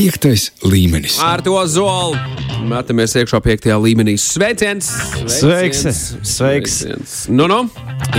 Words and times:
Piektais 0.00 0.46
līmenis. 0.64 1.18
Ar 1.20 1.42
to 1.44 1.52
zolu 1.68 2.16
metamies 2.64 3.12
iekšā 3.20 3.36
piektajā 3.44 3.74
līmenī. 3.76 4.14
Sveiciens! 4.16 4.86
Sveiks! 5.28 5.82
Sveiks! 6.24 6.76
Nu, 7.28 7.44
nu? 7.50 7.58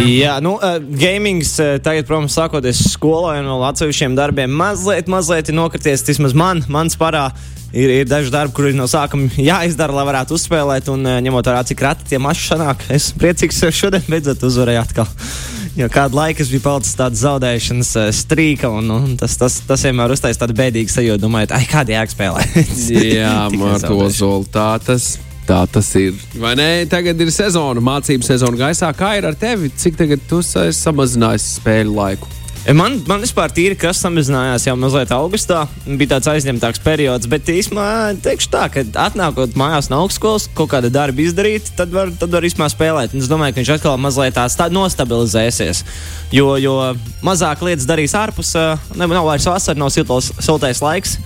Jā, 0.05 0.36
nu, 0.46 0.59
uh, 0.62 0.75
gamings 0.78 1.55
uh, 1.57 1.79
tagad, 1.81 2.05
protams, 2.05 2.36
sākoties 2.38 2.83
skolā 2.91 3.39
un 3.39 3.49
vēl 3.49 3.65
atsevišķiem 3.71 4.17
darbiem, 4.20 4.54
mazliet, 4.62 5.09
mazliet 5.09 5.49
ir 5.49 5.57
nokrities. 5.57 6.06
Vismaz 6.06 6.38
man, 6.38 6.62
mans 6.70 6.99
parā. 7.02 7.31
Ir, 7.74 7.90
ir 8.04 8.06
daži 8.06 8.29
darbi, 8.29 8.54
kuriem 8.60 8.78
no 8.78 8.86
sākuma 8.92 9.32
jāizdara, 9.42 9.96
lai 9.98 10.06
varētu 10.12 10.38
uzspēlēt. 10.38 10.92
Un, 10.94 11.08
uh, 11.08 11.18
ņemot 11.26 11.50
vērā, 11.50 11.66
cik 11.66 11.82
reti 11.88 12.12
tie 12.13 12.22
mači 12.22 12.46
sanāk, 12.46 12.86
es 12.94 13.10
priecīgs, 13.18 13.63
ka 13.66 13.74
šodien 13.74 14.06
beidzot 14.06 14.46
uzvarēju 14.52 14.86
atkal. 14.86 15.10
Jo 15.79 15.88
kādu 15.92 16.17
laiku 16.20 16.44
es 16.44 16.49
biju 16.52 16.66
palicis 16.66 16.98
tāds 16.99 17.22
zaudēšanas 17.23 17.91
uh, 17.95 18.09
strīka, 18.16 18.67
un, 18.76 18.91
un 18.91 19.13
tas, 19.20 19.38
tas, 19.40 19.62
tas 19.67 19.85
vienmēr 19.88 20.12
uztaisīja 20.12 20.44
tādu 20.44 20.55
bēdīgu 20.58 20.91
sajūtu. 20.91 21.21
Domājot, 21.23 21.53
ai, 21.55 21.63
kāda 21.71 21.95
jēga 21.95 22.11
spēlēt? 22.11 22.57
Jā, 23.21 23.35
zolu 24.11 24.47
tā 24.52 24.73
tas. 24.84 25.13
Tā 25.47 25.63
tas 25.71 25.88
ir. 25.97 26.20
Vai 26.39 26.53
ne? 26.59 26.67
Tagad 26.91 27.20
ir 27.23 27.31
sezona, 27.34 27.81
mācību 27.84 28.27
sezona 28.27 28.59
gaisā. 28.67 28.91
Kā 28.95 29.16
ir 29.17 29.25
ar 29.27 29.35
tevi? 29.39 29.71
Cik 29.73 29.97
tagad 29.99 30.21
tu 30.30 30.44
esi 30.44 30.77
samazinājis 30.77 31.47
spēļu 31.57 31.95
laiku? 31.97 32.41
Man, 32.61 32.99
man 33.09 33.23
vispār 33.23 33.49
tīri, 33.49 33.73
kas 33.73 33.97
samazinājās 34.03 34.67
jau 34.67 34.75
mazliet 34.77 35.09
augustā. 35.15 35.63
Bija 35.88 36.11
tāds 36.11 36.29
aizņemtāks 36.29 36.83
periods, 36.85 37.25
bet 37.29 37.49
īstenībā 37.49 38.13
teikšu 38.21 38.52
tā, 38.53 38.67
ka 38.69 38.83
atnākot 39.02 39.57
mājās 39.57 39.89
no 39.89 40.03
augstskolas, 40.03 40.45
kaut 40.53 40.69
kāda 40.75 40.91
darba 40.93 41.23
izdarīt, 41.25 41.71
tad 41.77 41.89
var, 41.95 42.13
tad 42.21 42.29
var 42.29 42.45
īstenībā 42.45 42.69
spēlēt. 42.69 43.16
Un 43.17 43.25
es 43.25 43.31
domāju, 43.31 43.55
ka 43.55 43.63
viņš 43.63 43.71
atkal 43.79 43.97
mazliet 43.97 44.38
tāds 44.38 44.59
tā 44.59 44.69
nostabilizēsies. 44.69 45.81
Jo, 46.38 46.53
jo 46.61 46.75
mazāk 47.25 47.66
lietas 47.66 47.89
darīs 47.89 48.13
ārpus, 48.19 48.53
ne, 48.93 49.09
nav 49.09 49.25
vairs 49.25 49.49
vasara, 49.49 49.81
nav 49.81 49.89
siltais 49.89 50.85
laiks. 50.85 51.17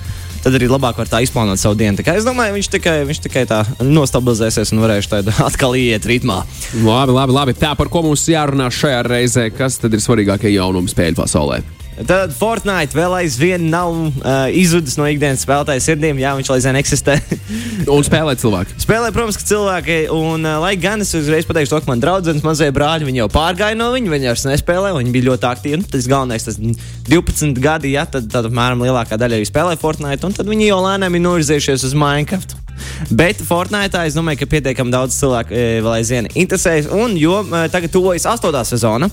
Tad 0.45 0.54
arī 0.59 0.67
labāk 0.70 0.99
var 1.02 1.09
tā 1.09 1.23
izplānot 1.26 1.58
savu 1.58 1.73
dienu. 1.80 1.98
Tā 1.98 2.04
kā 2.05 2.13
Es 2.20 2.26
domāju, 2.27 2.54
viņš 2.54 2.68
tikai, 2.76 2.99
viņš 3.10 3.21
tikai 3.24 3.48
tā 3.49 3.63
nostabilizēsies 3.82 4.76
un 4.76 4.84
varēšu 4.84 5.10
tādā 5.15 5.34
atkal 5.49 5.74
iet 5.79 6.05
ritmā. 6.05 6.43
Labi, 6.85 7.15
labi, 7.18 7.34
labi. 7.34 7.55
Tā 7.57 7.74
par 7.79 7.90
ko 7.90 8.04
mums 8.05 8.27
jārunā 8.29 8.70
šajā 8.70 9.01
reizē, 9.10 9.49
kas 9.49 9.82
tad 9.82 9.98
ir 9.98 10.05
svarīgākie 10.05 10.54
jaunumi 10.54 10.93
spēļu 10.93 11.18
pasaulē? 11.18 11.63
Tad 12.04 12.34
Fortnite 12.35 12.91
vēl 12.98 13.13
aizvien 13.21 13.70
nav 13.71 13.93
uh, 13.96 14.48
izzudis 14.51 14.98
no 14.99 15.05
ikdienas 15.07 15.46
spēlētāja 15.46 15.84
sirdīm. 15.85 16.20
Jā, 16.20 16.34
viņš 16.35 16.51
aizvien 16.51 16.79
eksistē. 16.82 17.15
Un 17.96 18.04
spēlē 18.04 18.34
cilvēki. 18.41 18.76
Spēlē, 18.84 19.13
protams, 19.15 19.40
ka 19.40 19.48
cilvēki, 19.48 19.98
un 20.12 20.43
uh, 20.43 20.57
lai 20.63 20.73
gan 20.82 21.05
es 21.05 21.13
uzreiz 21.16 21.48
pateikšu, 21.48 21.71
to, 21.71 21.82
ka 21.85 21.91
man 21.93 22.04
draugs, 22.04 22.43
mazie 22.43 22.68
brāļi, 22.76 23.07
viņi 23.07 23.23
jau 23.23 23.29
pārgāja 23.32 23.79
no 23.79 23.91
viņa, 23.96 24.12
viņi 24.12 24.32
vairs 24.32 24.46
nespēlē, 24.49 24.91
viņi 24.98 25.16
bija 25.16 25.29
ļoti 25.29 25.49
aktīvi. 25.54 25.79
Nu, 25.79 25.90
tas 25.96 26.12
galvenais, 26.12 26.49
tas 26.49 26.60
12 26.60 27.63
gadi, 27.63 27.96
ja 27.96 28.04
tad, 28.10 28.27
tad 28.34 28.51
apmēram 28.51 28.84
lielākā 28.84 29.20
daļa 29.21 29.40
arī 29.40 29.48
spēlē 29.48 29.79
Fortnite, 29.79 30.27
un 30.27 30.35
tad 30.35 30.51
viņi 30.51 30.71
jau 30.73 30.84
lēnām 30.84 31.16
ir 31.16 31.27
novirzījušies 31.29 31.88
uz 31.88 31.96
Minecraft. 31.96 32.65
Bet 33.12 33.41
Fortnite 33.45 34.05
es 34.07 34.15
domāju, 34.18 34.41
ka 34.43 34.49
pietiekami 34.55 34.93
daudz 34.93 35.18
cilvēku 35.20 35.55
e, 35.55 35.65
vēl 35.84 35.98
aizvien 35.99 36.29
interesējas, 36.34 36.90
un 36.93 37.15
jo 37.20 37.41
e, 37.43 37.65
tagad 37.73 37.93
tuvojas 37.93 38.27
astotā 38.29 38.63
sezona, 38.67 39.09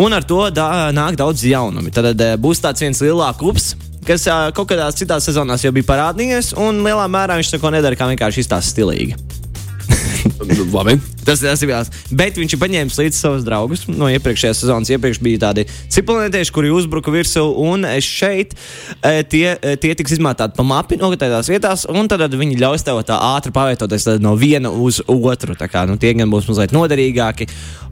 un 0.00 0.16
ar 0.16 0.26
to 0.26 0.42
dā, 0.54 0.68
nāk 0.96 1.18
daudz 1.20 1.44
jaunumi. 1.46 1.92
Tad 1.94 2.12
e, 2.14 2.32
būs 2.40 2.62
tāds 2.64 2.84
viens 2.84 3.04
lielāks 3.04 3.46
ups. 3.46 3.70
Kas 4.06 4.24
ā, 4.32 4.38
kaut 4.56 4.70
kādās 4.70 4.96
citās 4.96 5.26
sezonās 5.28 5.64
jau 5.66 5.74
bija 5.76 5.90
parādījies, 5.90 6.54
un 6.60 6.80
lielā 6.86 7.04
mērā 7.12 7.36
viņš 7.40 7.52
neko 7.56 7.74
nedara, 7.76 7.98
kā 8.00 8.08
vienkārši 8.08 8.46
izstāsta 8.46 8.72
stilīgi. 8.72 9.39
Labi. 10.40 10.96
Tas, 11.24 11.42
tas 11.42 11.62
ir 11.62 11.68
viens. 11.68 11.90
Bet 12.16 12.38
viņš 12.40 12.54
ir 12.56 12.60
paņēmis 12.62 12.96
līdzi 12.96 13.18
savus 13.18 13.44
draugus 13.44 13.84
no 13.90 14.08
iepriekšējās 14.08 14.62
sezonas. 14.62 14.90
Iepriekš 14.92 15.20
bija 15.24 15.42
tādi 15.44 15.66
ciprānētieši, 15.92 16.54
kuri 16.54 16.72
uzbruka 16.72 17.12
virsū, 17.12 17.44
un 17.60 17.84
šeit 18.04 18.54
e, 18.56 19.20
tie, 19.28 19.44
e, 19.56 19.76
tie 19.80 19.92
tiks 19.98 20.16
izmantāti 20.16 20.56
pa 20.56 20.66
mapi 20.66 20.98
noteiktās 21.00 21.50
vietās, 21.52 21.84
un 21.90 22.08
tad 22.10 22.24
viņi 22.32 22.58
ļaus 22.60 22.86
tev 22.86 23.02
tā 23.08 23.20
ātri 23.34 23.52
pavietoties 23.54 24.08
tad 24.08 24.24
no 24.24 24.34
viena 24.40 24.72
uz 24.72 25.02
otru. 25.06 25.56
Tā 25.58 25.68
kā, 25.70 25.84
nu, 25.88 25.98
tie 26.00 26.14
gan 26.16 26.32
būs 26.32 26.48
mazliet 26.50 26.74
noderīgāki, 26.76 27.50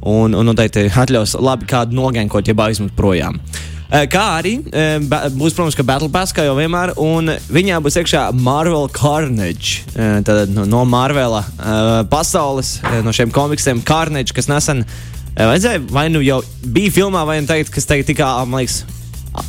un, 0.09 0.37
un 0.37 0.49
noteikti 0.49 0.89
atļaus 0.89 1.37
labi 1.43 1.69
kādu 1.69 1.99
nogenkot, 1.99 2.49
ja 2.49 2.57
aizmut 2.69 2.97
projām. 2.97 3.43
Eh, 3.89 4.05
Kā 4.13 4.25
arī 4.37 4.59
eh, 4.69 4.99
būs, 5.01 5.55
protams, 5.57 5.77
ka 5.77 5.85
Battle 5.87 6.11
Pass, 6.13 6.35
kā 6.37 6.45
jau 6.45 6.57
vienmēr, 6.59 6.93
un 7.01 7.33
viņā 7.49 7.79
būs 7.85 7.97
iekšā 8.03 8.27
Marvel 8.37 8.85
Carnage. 8.93 9.87
eh, 9.97 10.19
Tad 10.27 10.53
no, 10.53 10.67
no 10.69 10.83
Marvela 10.85 11.41
pasaules, 12.11 12.79
no 13.05 13.15
šiem 13.17 13.33
komiksiem 13.33 13.81
Carnage, 13.87 14.37
kas 14.37 14.51
nesen 14.51 14.85
vajadzēja, 15.39 15.87
vai 15.95 16.09
nu 16.13 16.21
jau 16.25 16.43
bija 16.67 16.93
filmā, 16.99 17.25
vai 17.25 17.39
nu 17.41 17.49
tagad, 17.49 17.71
kas 17.73 17.89
tagad 17.89 18.09
tikā, 18.11 18.29
man 18.51 18.61
liekas, 18.61 18.83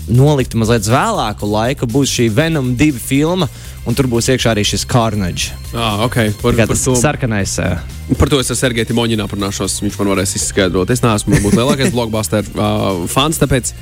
nolikta 0.09 0.57
mazliet 0.59 0.87
vēlāku 0.89 1.47
laiku, 1.49 1.87
būs 1.89 2.11
šī 2.17 2.27
Venom 2.35 2.73
2 2.77 2.99
filma, 3.01 3.47
un 3.87 3.95
tur 3.97 4.07
būs 4.11 4.27
iekšā 4.33 4.51
arī 4.53 4.65
šis 4.67 4.83
Carnage. 4.89 5.53
Ah, 5.73 6.03
okay. 6.05 6.33
par, 6.41 6.53
Kā 6.57 6.65
par, 6.67 6.75
tas 6.75 6.83
to, 6.85 6.95
sarkanais. 6.99 7.55
eh, 7.63 7.79
par 8.19 8.29
to 8.29 8.39
es 8.41 8.51
ar 8.51 8.57
Sergeju 8.59 8.89
Timoņinu 8.91 9.23
aprunāšos. 9.25 9.79
Viņš 9.85 9.97
man 10.01 10.11
varēs 10.15 10.35
izskaidrot. 10.37 10.89
Es 10.93 11.01
neesmu 11.05 11.37
varbūt 11.37 11.57
lielākais 11.57 11.93
blockbuster 11.95 12.45
uh, 12.55 13.05
fans, 13.09 13.39
tāpēc 13.41 13.73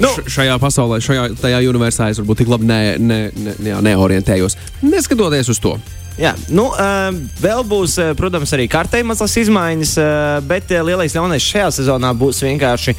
Nu. 0.00 0.10
šajā 0.28 0.58
pasaulē, 0.60 0.98
šajā 1.00 1.30
tajā 1.40 1.60
universā 1.70 2.10
es 2.12 2.18
varbūt 2.20 2.42
tik 2.42 2.50
labi 2.52 2.66
ne, 2.68 2.80
ne, 3.00 3.20
ne, 3.32 3.54
ne, 3.64 3.76
neorientējos. 3.90 4.56
Neskatoties 4.84 5.48
uz 5.48 5.60
to. 5.64 5.76
Jā, 6.20 6.32
nu, 6.48 6.70
uh, 6.72 7.08
vēl 7.40 7.64
būs, 7.68 7.96
uh, 8.00 8.12
protams, 8.16 8.52
arī 8.56 8.68
kārtējuma 8.72 9.12
mazas 9.12 9.36
izmaiņas, 9.40 9.94
uh, 10.00 10.40
bet 10.48 10.70
uh, 10.72 10.80
lielais 10.84 11.12
ļaunais 11.16 11.44
šajā 11.44 11.70
sezonā 11.80 12.12
būs 12.16 12.40
vienkārši 12.44 12.94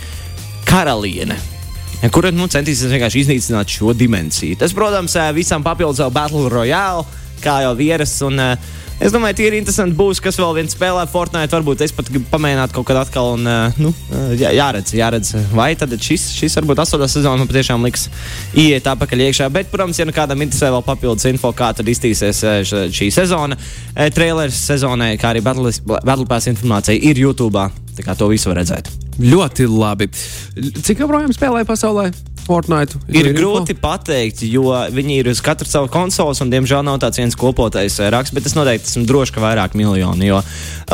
karaliene. 0.67 1.37
Kura 2.13 2.29
nu, 2.29 2.45
centīsies 2.45 2.91
vienkārši 2.93 3.23
iznīcināt 3.23 3.71
šo 3.73 3.93
dimensiju. 3.97 4.57
Tas, 4.61 4.73
protams, 4.75 5.15
uh, 5.17 5.31
visam 5.33 5.63
papildus 5.65 6.03
vēl 6.03 6.11
Battle 6.13 6.49
Royale, 6.53 7.05
kā 7.41 7.63
jau 7.65 7.71
vieras. 7.77 8.13
Un, 8.25 8.37
uh, 8.37 8.75
es 9.01 9.13
domāju, 9.13 9.39
tie 9.39 9.47
ir 9.49 9.55
interesanti 9.57 9.97
būs, 9.97 10.21
kas 10.21 10.37
vēl 10.37 10.53
viens 10.59 10.75
spēlē 10.77 11.07
Fortnite. 11.09 11.49
Varbūt 11.55 11.81
es 11.87 11.95
pat 11.97 12.11
gribu 12.13 12.29
pamēģināt 12.29 12.75
kaut 12.75 12.85
kad 12.91 12.99
atkal. 13.01 13.31
Un, 13.39 13.49
uh, 13.49 13.79
nu, 13.81 13.93
jā, 14.37 14.53
jāredz, 14.53 14.93
jāredz, 14.97 15.33
vai 15.57 15.71
tad 15.79 15.95
šis, 15.97 16.27
šis 16.37 16.59
varbūt 16.61 16.83
astotā 16.85 17.09
sezona 17.09 17.41
man 17.41 17.49
patiešām 17.49 17.89
liks 17.89 18.07
iet 18.53 18.85
atpakaļ 18.93 19.25
iekšā. 19.31 19.49
Bet, 19.57 19.73
protams, 19.73 19.97
ja 19.97 20.05
nu 20.05 20.13
kādam 20.15 20.45
interesē 20.45 20.69
vēl 20.77 20.85
papildus 20.85 21.25
info, 21.31 21.49
kā 21.57 21.71
tad 21.81 21.89
iztīsies 21.89 22.43
eh, 22.45 22.61
šī 22.93 23.09
sezona, 23.15 23.57
eh, 23.95 24.13
trailers 24.13 24.61
sezonai, 24.69 25.15
kā 25.17 25.33
arī 25.33 25.41
Battle 25.49 25.73
Battle 25.97 26.29
Pass 26.29 26.53
informācija 26.53 27.09
ir 27.09 27.25
YouTube. 27.25 27.67
Tā 27.97 28.05
kā 28.05 28.13
to 28.13 28.29
visu 28.29 28.53
var 28.53 28.61
redzēt. 28.61 29.06
Ļoti 29.17 29.65
labi. 29.69 30.09
Cik 30.85 31.01
joprojām 31.01 31.33
spēlē 31.33 31.63
pasaulē 31.67 32.11
Fortnite? 32.47 32.99
Ir 33.11 33.27
info? 33.27 33.39
grūti 33.41 33.75
pateikt, 33.75 34.43
jo 34.47 34.71
viņi 34.93 35.17
ir 35.21 35.29
uz 35.33 35.41
katru 35.43 35.67
savu 35.67 35.89
konsoli, 35.91 36.37
un, 36.43 36.51
diemžēl, 36.53 36.83
nav 36.85 36.99
tāds 37.03 37.19
viens 37.19 37.35
kopotais 37.37 37.97
eh, 37.99 38.11
raksts, 38.13 38.35
bet 38.35 38.47
es 38.47 38.55
noteikti 38.55 38.87
esmu 38.87 39.03
drošs, 39.09 39.33
ka 39.35 39.43
vairāk 39.43 39.75
miljoni. 39.79 40.29
Jo 40.29 40.41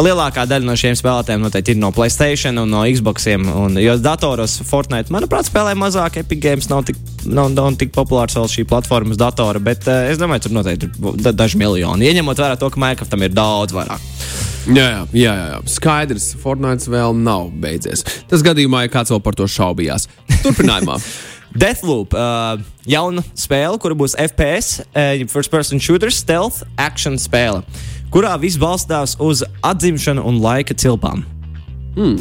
lielākā 0.02 0.48
daļa 0.50 0.66
no 0.66 0.78
šiem 0.80 0.96
spēlētājiem 0.98 1.44
noteikti 1.44 1.76
ir 1.76 1.82
no 1.82 1.92
Playstation 1.94 2.64
un 2.64 2.74
no 2.74 2.86
Xboxiem. 2.88 3.46
Un, 3.66 3.78
jo 3.84 3.98
datoros 4.02 4.58
Fortnite, 4.70 5.14
manuprāt, 5.14 5.52
spēlē 5.52 5.76
mazāk. 5.78 6.22
Epic 6.24 6.42
Games 6.42 6.72
nav 6.72 6.88
tik, 6.90 6.98
nav, 7.28 7.52
nav 7.54 7.76
tik 7.82 7.94
populārs 7.94 8.40
vēl 8.40 8.50
šī 8.56 8.66
platformas 8.70 9.20
datora, 9.22 9.62
bet 9.64 9.86
uh, 9.92 10.08
es 10.10 10.22
domāju, 10.22 10.48
tur 10.48 10.58
noteikti 10.58 10.90
ir 10.90 11.22
da, 11.22 11.36
daži 11.44 11.62
miljoni. 11.62 12.10
Ieņemot 12.10 12.42
vērā 12.46 12.58
to, 12.58 12.72
ka 12.74 12.82
Minecraftam 12.82 13.28
ir 13.28 13.36
daudz 13.36 13.76
vairāk. 13.76 14.53
Jā, 14.64 14.86
jā, 14.88 15.04
jā, 15.12 15.32
jā. 15.36 15.60
Skaidrs, 15.68 16.30
Fortnite 16.40 16.88
vēl 16.88 17.18
nav 17.20 17.50
beidzies. 17.60 18.06
Tas 18.32 18.44
gadījumā, 18.46 18.86
ja 18.86 18.92
kāds 18.94 19.12
vēl 19.12 19.20
par 19.24 19.36
to 19.36 19.48
šaubījās. 19.50 20.08
Turpinājumā. 20.40 20.96
Deathloop, 21.54 22.16
uh, 22.18 22.62
jauna 22.90 23.22
spēle, 23.38 23.78
kura 23.82 23.98
būs 23.98 24.16
FPS, 24.18 24.80
uh, 24.88 25.26
First 25.30 25.52
Person 25.54 25.82
Shooter, 25.84 26.10
Stealth, 26.16 26.64
Action 26.82 27.20
spēle, 27.22 27.62
kurā 28.14 28.32
viss 28.42 28.58
balstās 28.58 29.18
uz 29.22 29.44
atzimšanu 29.62 30.24
un 30.26 30.40
laika 30.42 30.74
cilpām. 30.74 31.22
Hmm. 31.94 32.18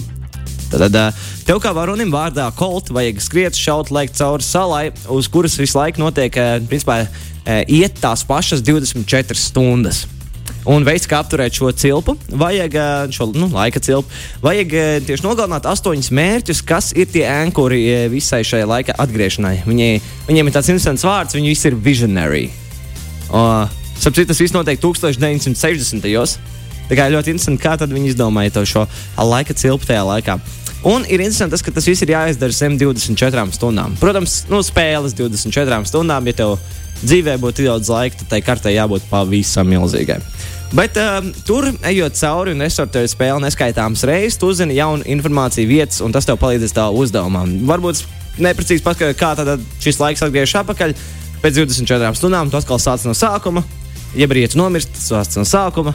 Tad 0.73 0.99
uh, 0.99 1.25
tev 1.47 1.63
kā 1.65 1.73
varonim 1.77 2.13
vārdā 2.13 2.51
Colt 2.59 2.91
vajag 2.93 3.23
skriet, 3.25 3.57
šaut, 3.57 3.93
lekt 3.95 4.19
cauri 4.19 4.45
salai, 4.45 4.87
uz 5.09 5.31
kuras 5.33 5.57
visu 5.61 5.79
laiku 5.79 6.03
notiek, 6.03 6.37
uh, 6.37 6.59
principā, 6.69 7.05
uh, 7.07 7.63
iet 7.71 8.03
tās 8.03 8.27
pašas 8.29 8.65
24 8.67 9.39
stundas. 9.39 10.05
Un 10.71 10.85
veids, 10.87 11.09
kā 11.11 11.19
apturēt 11.19 11.57
šo 11.59 11.73
cilpu, 11.75 12.15
vajag 12.39 12.77
ā, 12.79 12.89
šo 13.11 13.27
nu, 13.35 13.49
laika 13.51 13.81
cilpu, 13.83 14.07
vajag 14.45 14.75
ā, 14.79 14.87
tieši 15.09 15.27
nogalināt 15.27 15.67
astoņus 15.67 16.13
mērķus, 16.15 16.63
kas 16.67 16.93
ir 16.95 17.11
tie 17.11 17.25
ankuri 17.27 17.83
ā, 17.91 18.01
visai 18.13 18.45
šai 18.47 18.63
laika 18.71 18.95
atgriešanai. 19.03 19.57
Viņi, 19.67 19.91
viņiem 20.29 20.51
ir 20.51 20.55
tāds 20.55 20.71
interesants 20.71 21.07
vārds, 21.07 21.35
viņi 21.35 21.51
visi 21.51 21.71
ir 21.71 21.79
visionary. 21.83 22.45
Uh, 23.33 23.67
Sapratu, 23.99 24.29
tas 24.31 24.41
viss 24.43 24.55
notiek 24.55 24.81
1960. 24.83 26.03
gados. 26.07 26.39
Tā 26.91 26.99
kā 26.99 27.07
ļoti 27.09 27.33
interesanti, 27.33 27.63
kā 27.63 27.77
viņi 27.79 28.11
izdomāja 28.11 28.53
to 28.57 28.65
šo 28.67 28.83
laika 29.17 29.55
cilpu 29.57 29.87
tajā 29.89 30.03
laikā. 30.05 30.39
Un 30.91 31.05
ir 31.07 31.23
interesanti, 31.23 31.55
tas, 31.55 31.63
ka 31.63 31.71
tas 31.75 31.87
viss 31.87 32.03
ir 32.03 32.11
jāizdara 32.11 32.55
zem 32.55 32.75
24 32.79 33.55
stundām. 33.55 33.95
Protams, 34.01 34.41
nu, 34.51 34.59
spēles 34.67 35.15
24 35.15 35.87
stundām, 35.87 36.27
ja 36.27 36.35
tev 36.43 36.57
dzīvē 37.05 37.37
būtu 37.43 37.69
daudz 37.69 37.91
laika, 37.93 38.19
tad 38.19 38.33
tai 38.35 38.41
kartē 38.43 38.75
jābūt 38.75 39.07
pavisam 39.11 39.71
milzīgai. 39.71 40.19
Bet 40.73 40.97
um, 40.97 41.29
tur, 41.45 41.67
ejot 41.85 42.17
cauri 42.17 42.55
un 42.55 42.63
nesortējot 42.65 43.13
spēli 43.13 43.45
neskaitāmas 43.45 44.07
reizes, 44.09 44.39
tu 44.41 44.49
uzzini 44.49 44.79
jaunu 44.79 45.05
informāciju 45.05 45.69
vietas, 45.69 46.01
un 46.01 46.15
tas 46.15 46.25
tev 46.25 46.39
palīdzēs 46.41 46.73
tā 46.73 46.87
uzdevumā. 46.97 47.43
Varbūt 47.69 48.01
neprecīzi 48.41 48.85
paskaidrot, 48.85 49.19
kā 49.21 49.35
tad 49.37 49.67
šis 49.85 50.01
laiks 50.01 50.25
atgriežas 50.25 50.63
atpakaļ. 50.63 50.95
pēc 51.43 51.59
24 51.59 52.17
stundām 52.17 52.49
tu 52.49 52.57
atkal 52.57 52.81
sāc 52.81 53.05
no 53.05 53.13
sākuma. 53.13 53.65
Ja 54.17 54.29
brīdis 54.31 54.57
nomirst, 54.57 54.97
sāc 54.97 55.37
no 55.37 55.45
sākuma. 55.45 55.93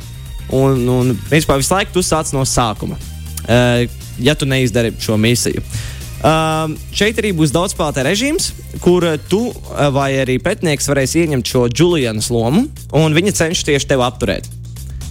Un, 0.54 0.86
un 0.90 1.16
principā 1.26 1.58
visu 1.58 1.74
laiku 1.74 1.98
tu 1.98 2.04
sāc 2.06 2.30
no 2.34 2.46
sākuma, 2.46 3.00
uh, 3.50 3.82
ja 4.22 4.36
tu 4.36 4.46
neizdari 4.46 4.94
šo 5.02 5.18
misiju. 5.18 5.64
Uh, 6.18 6.78
šeit 6.94 7.18
arī 7.18 7.34
būs 7.34 7.52
daudz 7.54 7.74
spēlētāju 7.74 8.08
režīms, 8.08 8.52
kur 8.82 9.06
tu 9.30 9.42
uh, 9.50 9.90
vai 9.94 10.12
arī 10.22 10.38
pretinieks 10.38 10.90
varēs 10.90 11.18
ieņemt 11.18 11.50
šo 11.50 11.66
Julienas 11.74 12.30
lomu, 12.30 12.68
un 12.94 13.18
viņa 13.18 13.36
cenšas 13.42 13.68
tieši 13.68 13.92
tevi 13.92 14.06
apturēt. 14.06 14.57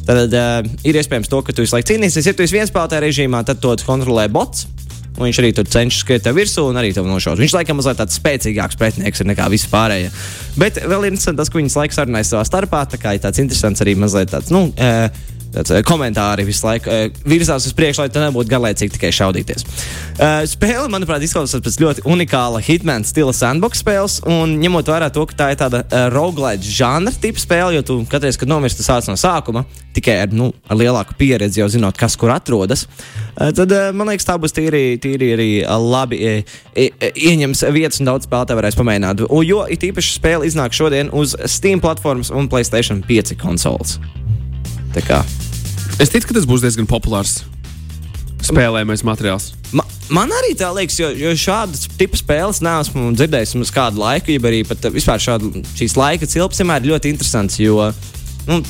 Tad 0.06 0.32
uh, 0.38 0.60
ir 0.86 0.98
iespējams, 1.00 1.30
to, 1.30 1.42
ka 1.42 1.54
tu 1.54 1.64
visu 1.64 1.74
laiku 1.76 1.90
cīnīsies. 1.92 2.30
Ja 2.30 2.34
tu 2.36 2.44
esi 2.46 2.54
viens 2.54 2.70
spēlētāju 2.70 3.04
režīmā, 3.08 3.42
tad 3.46 3.62
to 3.62 3.74
kontrolē 3.86 4.28
bots. 4.32 4.68
Un 5.16 5.24
viņš 5.24 5.38
arī 5.40 5.52
tur 5.56 5.68
cenšas 5.72 6.02
skriet 6.04 6.26
virsū 6.36 6.66
un 6.68 6.76
arī 6.76 6.90
tev 6.92 7.06
nošaut. 7.08 7.40
Viņš 7.40 7.54
laikam 7.56 7.78
mazliet 7.80 7.96
tāds 8.02 8.18
spēcīgāks 8.20 8.76
pretinieks 8.76 9.22
ir 9.22 9.30
nekā 9.30 9.46
visi 9.52 9.70
pārējie. 9.72 10.10
Bet 10.60 10.82
vēl 10.84 11.06
ir 11.06 11.14
interesanti 11.14 11.40
tas, 11.40 11.50
ka 11.52 11.56
viņas 11.56 11.78
laiks 11.80 11.96
sarunājas 11.96 12.32
savā 12.34 12.42
starpā. 12.44 12.82
Tā 12.92 13.00
kā 13.00 13.14
ir 13.16 13.22
tāds 13.24 13.40
interesants 13.40 13.80
arī 13.84 13.96
mazliet 13.96 14.34
tāds. 14.34 14.52
Nu, 14.52 14.66
e, 14.76 15.08
Tāds, 15.54 15.72
e, 15.72 15.82
komentāri 15.86 16.44
visu 16.46 16.66
laiku 16.66 16.90
e, 16.92 17.10
virzās 17.28 17.66
uz 17.68 17.74
priekšu, 17.76 18.02
lai 18.02 18.10
tā 18.12 18.26
nebūtu 18.26 18.50
garlaicīgi 18.50 18.96
tikai 18.96 19.12
šaudīties. 19.14 19.64
E, 19.64 20.28
spēle, 20.50 20.86
manuprāt, 20.92 21.24
izklausās 21.24 21.62
pēc 21.64 21.78
ļoti 21.82 22.04
unikāla 22.08 22.60
hitman 22.64 23.06
stila 23.08 23.34
sandbox 23.36 23.82
spēles. 23.84 24.18
Un 24.28 24.56
ņemot 24.62 24.90
vērā 24.92 25.10
to, 25.14 25.24
ka 25.30 25.38
tā 25.38 25.50
ir 25.54 25.60
tāda 25.60 25.82
roguelite 26.12 26.68
žanra 26.68 27.14
tipa 27.14 27.42
spēle, 27.42 27.76
jo 27.78 27.86
tu 27.86 27.98
katru 28.10 28.28
reizi, 28.28 28.40
kad 28.42 28.52
nomirsti, 28.52 28.84
sāc 28.86 29.08
no 29.10 29.16
sākuma, 29.20 29.64
tikai 29.96 30.18
ar, 30.26 30.34
nu, 30.36 30.50
ar 30.68 30.80
lielāku 30.80 31.16
pieredzi, 31.18 31.62
jau 31.62 31.70
zinot, 31.72 31.96
kas 31.98 32.18
kur 32.20 32.34
atrodas. 32.34 32.86
Tad 33.36 33.72
man 33.96 34.10
liekas, 34.10 34.26
tā 34.28 34.36
būs 34.40 34.54
tīri, 34.56 34.84
tīri 35.00 35.32
arī 35.36 35.48
labi 35.64 36.20
e, 36.20 36.36
e, 36.72 36.88
ieņems 37.30 37.64
vietas 37.76 38.00
un 38.00 38.10
daudz 38.10 38.28
spēlētāju 38.28 38.60
varēs 38.60 38.78
pamēģināt. 38.80 39.26
Jo 39.46 39.64
it 39.72 39.84
īpaši 39.88 40.16
spēle 40.18 40.48
iznāk 40.48 40.76
šodien 40.76 41.12
uz 41.16 41.36
Steam 41.48 41.84
platformas 41.84 42.32
un 42.32 42.50
Playstation 42.52 43.04
5 43.06 43.36
konsoles. 43.40 43.98
Tā 44.96 45.20
Es 46.00 46.10
ticu, 46.12 46.28
ka 46.28 46.34
tas 46.36 46.46
būs 46.48 46.64
diezgan 46.64 46.88
populārs 46.88 47.42
spēlējamais 48.46 49.02
materiāls. 49.06 49.50
Ma, 49.74 49.84
man 50.12 50.32
arī 50.38 50.52
tā 50.58 50.68
liekas, 50.76 50.98
jo, 51.00 51.08
jo 51.16 51.32
šādas 51.40 51.86
tipas 51.98 52.22
spēles 52.22 52.60
neesmu 52.64 53.10
dzirdējis 53.16 53.56
uz 53.58 53.72
kādu 53.74 54.02
laiku, 54.02 54.34
ja 54.34 54.42
arī 54.50 54.60
pat 54.68 54.88
vispār 54.94 55.22
šādu, 55.22 55.62
šīs 55.76 55.96
laika 55.98 56.28
cilps 56.30 56.60
vienmēr 56.62 56.84
ir 56.84 56.92
ļoti 56.92 57.12
interesants, 57.14 57.58
jo 57.60 57.88
nu, 58.46 58.60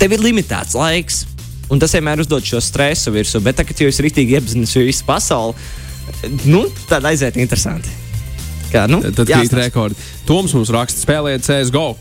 tev 0.00 0.16
ir 0.16 0.24
limitēts 0.24 0.78
laiks. 0.78 1.24
Un 1.70 1.78
tas 1.78 1.92
vienmēr 1.94 2.22
uzdod 2.24 2.42
šo 2.42 2.58
stresu 2.64 3.12
virsū, 3.14 3.38
bet 3.44 3.60
tagad, 3.60 3.76
kad 3.76 3.84
jūs 3.84 4.00
rītīgi 4.02 4.34
iepazīstat 4.34 4.88
visu 4.88 5.04
pasauli, 5.06 5.54
nu, 6.50 6.64
tad 6.90 7.06
aiziet 7.06 7.38
interesanti. 7.38 7.92
Kā, 8.72 8.88
nu, 8.90 8.98
tad 9.02 9.26
krīt 9.26 9.54
rekordi. 9.54 9.98
Toms 10.26 10.54
mums 10.56 10.72
raksta, 10.74 11.02
spēlējiet 11.04 11.46
CSGO. 11.46 11.92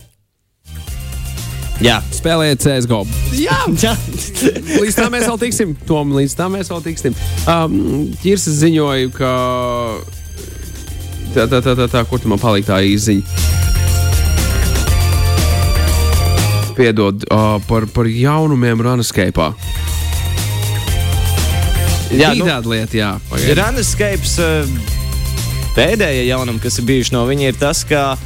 Jā, 1.79 2.01
spēlējiet 2.11 2.59
CSGO. 2.59 3.05
Jā, 3.39 3.55
jā. 3.79 3.93
līdz 4.83 4.97
tam 4.97 5.13
mēs 5.15 5.23
vēl 5.29 5.37
tiksim. 5.45 5.69
Tom, 5.87 6.11
līdz 6.11 6.35
tam 6.35 6.57
mēs 6.57 6.71
vēl 6.73 6.81
tiksim. 6.89 7.15
Um, 7.47 8.09
Kirsis 8.19 8.59
ziņoja, 8.59 9.07
ka. 9.15 9.31
Tā, 11.31 11.45
tā, 11.47 11.61
tā, 11.63 11.77
tā, 11.79 11.87
tā 11.87 12.03
kur 12.09 12.19
tu 12.19 12.27
man 12.31 12.41
palika 12.41 12.73
tā 12.73 12.81
īziņa? 12.83 13.47
Piedod 16.75 17.23
uh, 17.31 17.59
par, 17.69 17.87
par 17.95 18.11
jaunumiem 18.11 18.83
Runescape. 18.83 19.51
Jā, 22.09 22.33
nu, 22.35 22.43
tāda 22.43 22.73
lieta, 22.73 22.97
jā. 22.97 23.11
Runescape 23.55 24.27
uh, 24.43 24.97
pēdējie 25.77 26.27
jaunumi, 26.27 26.59
kas 26.63 26.81
ir 26.81 26.89
bijuši 26.91 27.15
no 27.15 27.23
viņa, 27.29 27.53
ir 27.53 27.59
tas, 27.61 27.85
ka 27.87 28.17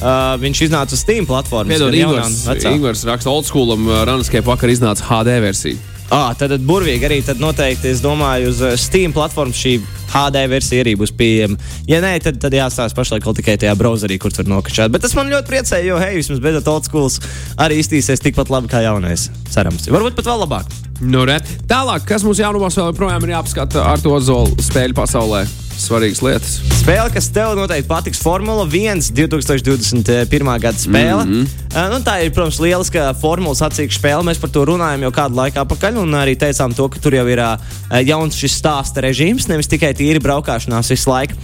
Uh, 0.00 0.34
viņš 0.42 0.64
iznāca 0.66 0.96
uz 0.96 1.02
Steam 1.04 1.28
platformas. 1.28 1.76
Piedod, 1.76 1.94
Ingūns, 1.94 2.44
Ingūns 2.72 3.04
raksta, 3.06 3.30
old 3.30 3.46
schoolam 3.46 3.86
uh, 3.86 4.02
Runescape 4.08 4.46
vakar 4.48 4.72
iznāca 4.72 5.06
HD 5.06 5.38
versija. 5.44 5.92
Ah, 6.12 6.34
tad, 6.36 6.50
tad 6.52 6.64
burvīgi 6.68 7.06
arī 7.08 7.22
tad 7.24 7.38
noteikti, 7.40 7.88
es 7.88 8.02
domāju, 8.04 8.50
uz 8.50 8.58
Steam 8.82 9.14
platformas 9.16 9.56
šī 9.56 9.78
HD 10.12 10.42
versija 10.50 10.84
arī 10.84 10.92
būs 11.00 11.14
pieejama. 11.16 11.56
Ja 11.88 12.02
nē, 12.04 12.10
tad, 12.20 12.36
tad 12.42 12.52
jāstāsta 12.52 12.98
pašlaik 12.98 13.24
tikai 13.38 13.56
tajā 13.62 13.72
browserī, 13.80 14.18
kur 14.20 14.34
tur 14.34 14.44
nokačāt. 14.50 14.92
Bet 14.92 15.06
tas 15.06 15.16
man 15.16 15.32
ļoti 15.32 15.48
priecē, 15.48 15.80
jo, 15.86 15.96
hei, 16.02 16.18
vismaz 16.18 16.42
beidzot 16.44 16.68
old 16.68 16.90
schools 16.90 17.16
arī 17.56 17.80
iztīsies 17.80 18.20
tikpat 18.20 18.52
labi 18.52 18.68
kā 18.68 18.84
jaunais. 18.84 19.30
Cerams, 19.54 19.88
varbūt 19.88 20.20
pat 20.20 20.28
vēl 20.28 20.44
labāk. 20.44 20.78
Nu, 21.00 21.24
re. 21.24 21.40
Tālāk, 21.70 22.04
kas 22.12 22.28
mums 22.28 22.44
jaunumos 22.44 22.76
vēl 22.76 22.92
joprojām 22.92 23.24
ir 23.24 23.36
jāapskata 23.38 23.88
ar 23.94 24.04
to 24.04 24.12
zolu 24.20 24.60
spēļu 24.60 25.00
pasaulē? 25.00 25.46
Svarīgas 25.78 26.22
lietas. 26.24 26.56
Spēle, 26.80 27.10
kas 27.14 27.28
tev 27.32 27.54
noteikti 27.58 27.88
patiks, 27.88 28.20
Formula 28.22 28.64
1 28.66 29.12
2021. 29.14 30.50
gada 30.62 30.78
spēle. 30.78 31.24
Mm 31.24 31.32
-hmm. 31.32 31.90
nu, 31.92 32.00
tā 32.04 32.18
ir, 32.24 32.32
protams, 32.32 32.58
lieliska 32.60 33.14
formulas 33.20 33.62
atcīkša 33.62 33.98
spēle. 33.98 34.26
Mēs 34.26 34.40
par 34.40 34.50
to 34.50 34.64
runājam 34.64 35.02
jau 35.02 35.12
kādu 35.12 35.40
laiku 35.40 35.60
atpakaļ, 35.62 35.98
un 36.02 36.14
arī 36.14 36.36
teicām 36.36 36.74
to, 36.74 36.88
ka 36.88 36.98
tur 36.98 37.14
jau 37.14 37.26
ir 37.28 37.38
uh, 37.38 37.56
jauns 38.04 38.36
šis 38.36 38.58
stāsta 38.62 39.00
režīms, 39.00 39.48
nevis 39.48 39.68
tikai 39.68 39.94
tīri 39.94 40.20
braukšanās 40.20 40.90
visu 40.90 41.10
laiku. 41.10 41.34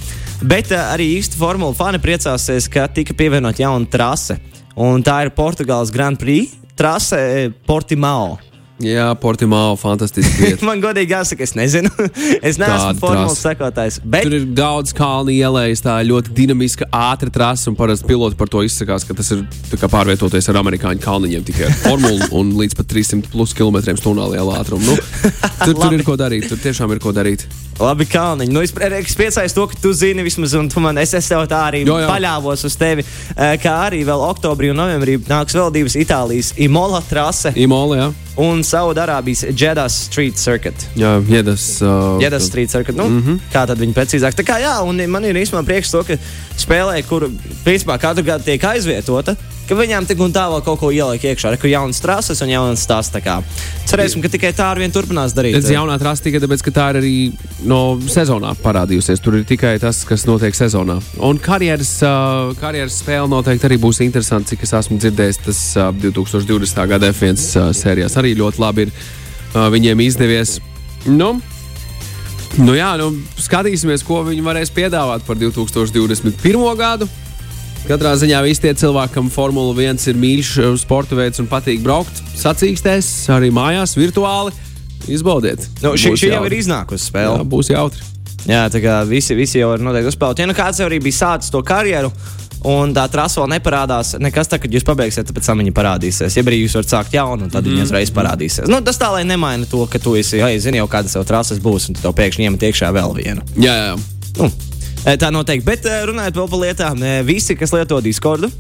Bet 0.43 0.71
uh, 0.71 0.93
arī 0.95 1.19
īsti 1.19 1.37
formula 1.37 1.75
fani 1.75 1.99
priecāsies, 1.99 2.69
ka 2.69 2.89
tika 2.89 3.15
pievienot 3.15 3.59
jauna 3.59 3.87
trase. 3.91 4.39
Un 4.77 5.03
tā 5.03 5.23
ir 5.25 5.31
Portugāles 5.31 5.91
Grand 5.91 6.19
Prix 6.19 6.55
trase 6.79 7.51
Portimao. 7.67 8.39
Jā, 8.79 9.09
Portimāo 9.19 9.73
fantastiski. 9.79 10.53
Man 10.69 10.79
godīgi 10.83 11.11
jāsaka, 11.11 11.43
es 11.43 11.55
nezinu. 11.59 11.91
es 12.49 12.61
neesmu 12.61 12.95
formāls 13.01 13.41
sekotājs. 13.43 13.99
Bet... 14.07 14.29
Tur 14.29 14.37
ir 14.39 14.45
daudz 14.55 14.95
kalnu 14.95 15.35
ielējas, 15.35 15.83
tā 15.83 15.97
ļoti 16.07 16.35
dinamiska, 16.37 16.87
ātra 16.95 17.33
trasa, 17.35 17.73
un 17.73 17.79
parasti 17.79 18.07
piloti 18.07 18.39
par 18.39 18.51
to 18.53 18.63
izsakās, 18.67 19.07
ka 19.09 19.17
tas 19.19 19.33
ir 19.35 19.43
pārvietoties 19.83 20.47
ar 20.53 20.61
amerikāņu 20.63 21.03
kalniņiem 21.03 21.47
tikai 21.49 21.67
ar 21.67 21.75
formulu 21.81 22.29
un 22.39 22.55
līdz 22.61 22.79
pat 22.79 22.91
300 22.95 23.33
plus 23.33 23.57
km 23.59 23.81
stundā 23.99 24.29
liela 24.31 24.61
ātruma. 24.61 24.95
Nu, 24.95 24.99
tur, 25.65 25.75
tur 25.75 25.99
ir 25.99 26.07
ko 26.07 26.15
darīt, 26.21 26.47
tur 26.51 26.63
tiešām 26.63 26.95
ir 26.95 27.03
ko 27.03 27.15
darīt. 27.17 27.49
Labi, 27.79 28.09
Kalniņ. 28.11 28.51
Nu, 28.51 28.63
es, 28.67 28.73
es 28.75 29.15
priecājos 29.19 29.55
to, 29.55 29.67
ka 29.71 29.79
tu 29.79 29.93
zini, 29.95 30.25
vismaz, 30.27 30.57
un 30.59 30.67
tu 30.71 30.83
man, 30.83 30.99
es, 30.99 31.13
es 31.15 31.31
tev 31.31 31.45
tā 31.51 31.61
arī 31.69 31.85
jo, 31.87 31.99
jo. 32.03 32.09
paļāvos 32.11 32.67
uz 32.67 32.75
tevi. 32.79 33.07
Kā 33.63 33.75
arī 33.87 34.03
vēl 34.07 34.25
oktobrī 34.27 34.73
un 34.73 34.83
novembrī 34.83 35.15
nāks 35.29 35.55
vēl 35.55 35.71
divas 35.77 35.95
Itālijas 35.99 36.57
Imola 36.59 36.99
trase. 37.07 37.55
Imola, 37.55 38.01
jā. 38.01 38.09
Un 38.39 38.63
Saudārābijas 38.63 39.49
Jedas 39.51 39.97
Street 40.07 40.39
Circuit. 40.39 40.87
Jā, 40.95 41.17
Jedas. 41.27 41.81
Uh, 41.83 42.21
Jedas 42.23 42.47
Street 42.47 42.71
Circuit. 42.71 42.97
Nu, 42.97 43.09
mm 43.09 43.23
-hmm. 43.23 43.39
Kā 43.53 43.67
tad 43.67 43.79
viņi 43.79 43.93
precīzāk? 43.93 44.35
Tā 44.39 44.45
kā 44.47 44.61
jā, 44.63 44.79
un 44.87 45.11
man 45.11 45.25
ir 45.25 45.35
īstenībā 45.35 45.65
prieks 45.65 45.91
to, 45.91 46.05
ka 46.05 46.15
spēlē, 46.57 47.03
kur 47.09 47.31
principā 47.65 47.99
katru 47.99 48.25
gadu 48.25 48.45
tiek 48.45 48.65
aizvietota 48.65 49.37
ka 49.69 49.77
viņām 49.77 50.07
tik 50.09 50.21
un 50.25 50.33
tā 50.35 50.47
vēl 50.51 50.63
kaut 50.67 50.81
ko 50.81 50.91
ieliek 50.95 51.25
iekšā. 51.31 51.53
Ir 51.55 51.67
jaunas 51.73 52.01
trases 52.03 52.41
un 52.45 52.53
jaunas 52.53 52.87
tās. 52.89 53.11
Cerēsim, 53.89 54.23
ka 54.25 54.31
tikai 54.33 54.53
tā 54.57 54.71
arī 54.75 54.89
turpinās 54.93 55.35
darīt. 55.37 55.59
Tas 55.59 55.71
jaunā 55.73 55.99
trasa 56.01 56.25
tikai 56.27 56.41
tāpēc, 56.45 56.65
ka 56.65 56.73
tā 56.77 56.87
ir 56.93 57.01
arī 57.03 57.13
no 57.69 57.81
sezonā 58.09 58.55
parādījusies. 58.63 59.23
Tur 59.25 59.39
ir 59.41 59.45
tikai 59.49 59.77
tas, 59.83 60.03
kas 60.09 60.27
notiek 60.29 60.57
sezonā. 60.57 60.99
Un 61.25 61.41
karjeras, 61.43 61.95
uh, 62.05 62.55
karjeras 62.61 63.01
spēle 63.03 63.29
noteikti 63.33 63.69
arī 63.69 63.81
būs 63.83 64.03
interesanta, 64.05 64.53
cik 64.53 64.65
es 64.67 64.75
esmu 64.81 64.99
dzirdējis. 65.03 65.43
Tas 65.49 65.63
uh, 65.81 65.93
2020. 66.05 66.83
gada 66.91 67.13
F1 67.13 67.39
uh, 67.39 67.71
sērijās 67.77 68.19
arī 68.21 68.35
ļoti 68.39 68.65
labi 68.65 68.89
ir 68.89 68.93
uh, 68.97 69.69
viņiem 69.75 70.05
izdevies. 70.09 70.59
Nu, 71.09 71.37
Nu 72.59 72.73
jā, 72.75 72.89
nu, 72.99 73.13
skatīsimies, 73.39 74.03
ko 74.03 74.23
viņi 74.27 74.43
varēs 74.43 74.73
piedāvāt 74.75 75.23
par 75.27 75.39
2021. 75.39 76.65
gadu. 76.81 77.07
Katrā 77.87 78.15
ziņā 78.21 78.41
visi 78.45 78.65
tie 78.65 78.75
cilvēki, 78.77 79.15
kam 79.15 79.29
Formula 79.33 79.73
1 79.73 80.11
ir 80.11 80.19
mīļš 80.19 80.51
uh, 80.61 80.73
sporta 80.81 81.17
veids 81.19 81.41
un 81.43 81.49
patīk 81.49 81.81
braukt 81.85 82.23
sacīkstēs, 82.37 83.29
arī 83.37 83.53
mājās, 83.55 83.95
virtuāli. 83.99 84.55
Izbaudiet. 85.09 85.63
Nu, 85.81 85.95
šī, 85.97 86.13
šī 86.19 86.33
jau 86.35 86.43
ir 86.49 86.59
iznākusi 86.59 87.09
spēle. 87.09 87.39
Jā, 87.39 87.47
būs 87.49 87.71
jautri. 87.73 88.03
Jā, 88.49 88.67
tā 88.73 88.81
kā 88.83 89.01
visi, 89.09 89.37
visi 89.37 89.61
jau 89.61 89.73
ir 89.77 89.85
noteikti 89.85 90.11
uzspēlēti. 90.13 90.45
Ja 90.45 90.51
nu 90.51 90.57
kāds 90.57 90.81
jau 90.81 90.89
arī 90.89 90.99
bija 91.05 91.17
sācis 91.17 91.53
to 91.53 91.63
karjeru, 91.67 92.11
un 92.69 92.93
tā 92.97 93.05
trasa 93.13 93.43
vēl 93.43 93.53
neparādās, 93.55 94.15
nekas 94.23 94.51
tā, 94.51 94.59
kad 94.63 94.73
jūs 94.75 94.87
pabeigsiet, 94.87 95.29
tad 95.31 95.45
tam 95.45 95.63
viņa 95.63 95.75
parādīsies. 95.77 96.39
Ja 96.39 96.45
arī 96.45 96.63
jūs 96.63 96.77
varat 96.79 96.95
sākt 96.95 97.17
jaunu, 97.17 97.47
un 97.47 97.53
tad 97.53 97.65
mm. 97.65 97.75
viņa 97.75 97.89
uzreiz 97.89 98.13
parādīsies. 98.15 98.71
Nu, 98.71 98.81
tas 98.85 99.01
tā, 99.01 99.11
lai 99.15 99.25
nemaina 99.29 99.69
to, 99.71 99.85
ka 99.91 100.01
tu 100.03 100.17
esi, 100.19 100.41
ja 100.41 100.51
zini 100.61 100.81
jau, 100.81 100.89
kādas 100.91 101.17
jau 101.17 101.25
trases 101.29 101.61
būs, 101.63 101.91
un 101.91 101.99
tu 101.99 102.05
tev 102.05 102.17
pēkšņi 102.19 102.49
iemet 102.49 102.69
iekšā 102.71 102.93
vēl 102.97 103.17
vienu. 103.21 103.45
Jā, 103.61 103.77
jā. 103.91 103.99
Nu, 104.39 104.51
Tā 105.17 105.31
noteikti. 105.33 105.65
Bet 105.65 105.87
runājot 106.11 106.37
vēl 106.37 106.51
par 106.53 106.61
lietām, 106.67 107.07
visi, 107.25 107.57
kas 107.57 107.73
lieto 107.73 108.01
Discordu. 108.05 108.51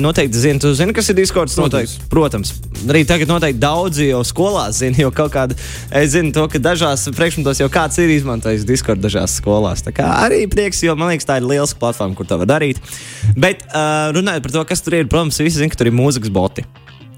Noteikti 0.00 0.38
zina, 0.40 0.60
tu 0.62 0.70
zini, 0.74 0.94
kas 0.96 1.10
ir 1.12 1.16
Discord. 1.18 1.52
Protams. 1.52 1.96
Protams. 2.10 2.52
Arī 2.88 3.02
tagad 3.08 3.28
noteikti 3.28 3.60
daudzi 3.60 4.08
jau 4.08 4.22
skolās 4.24 4.78
zina, 4.80 4.96
jo 5.02 5.10
kaut 5.14 5.34
kāda, 5.34 5.56
es 6.00 6.14
zinu 6.14 6.32
to, 6.32 6.46
ka 6.48 6.60
dažās 6.62 7.04
priekšmetos 7.16 7.60
jau 7.60 7.68
kāds 7.72 8.00
ir 8.00 8.12
izmantojis 8.14 8.64
Discord 8.68 9.04
dažās 9.04 9.36
skolās. 9.40 9.84
Tā 9.84 9.92
kā 9.96 10.08
arī 10.22 10.46
prieks, 10.50 10.80
jo 10.86 10.96
man 10.96 11.12
liekas, 11.12 11.28
tā 11.28 11.38
ir 11.42 11.48
liela 11.50 11.68
platforma, 11.80 12.16
kur 12.16 12.28
to 12.30 12.40
var 12.40 12.50
darīt. 12.56 12.80
Bet 13.36 13.66
uh, 13.68 14.08
runājot 14.16 14.48
par 14.48 14.56
to, 14.56 14.64
kas 14.72 14.84
tur 14.86 14.96
ir, 14.96 15.10
protams, 15.12 15.42
visi 15.44 15.60
zina, 15.60 15.68
ka 15.72 15.82
tur 15.82 15.92
ir 15.92 15.98
mūzikas 15.98 16.32
boti. 16.32 16.64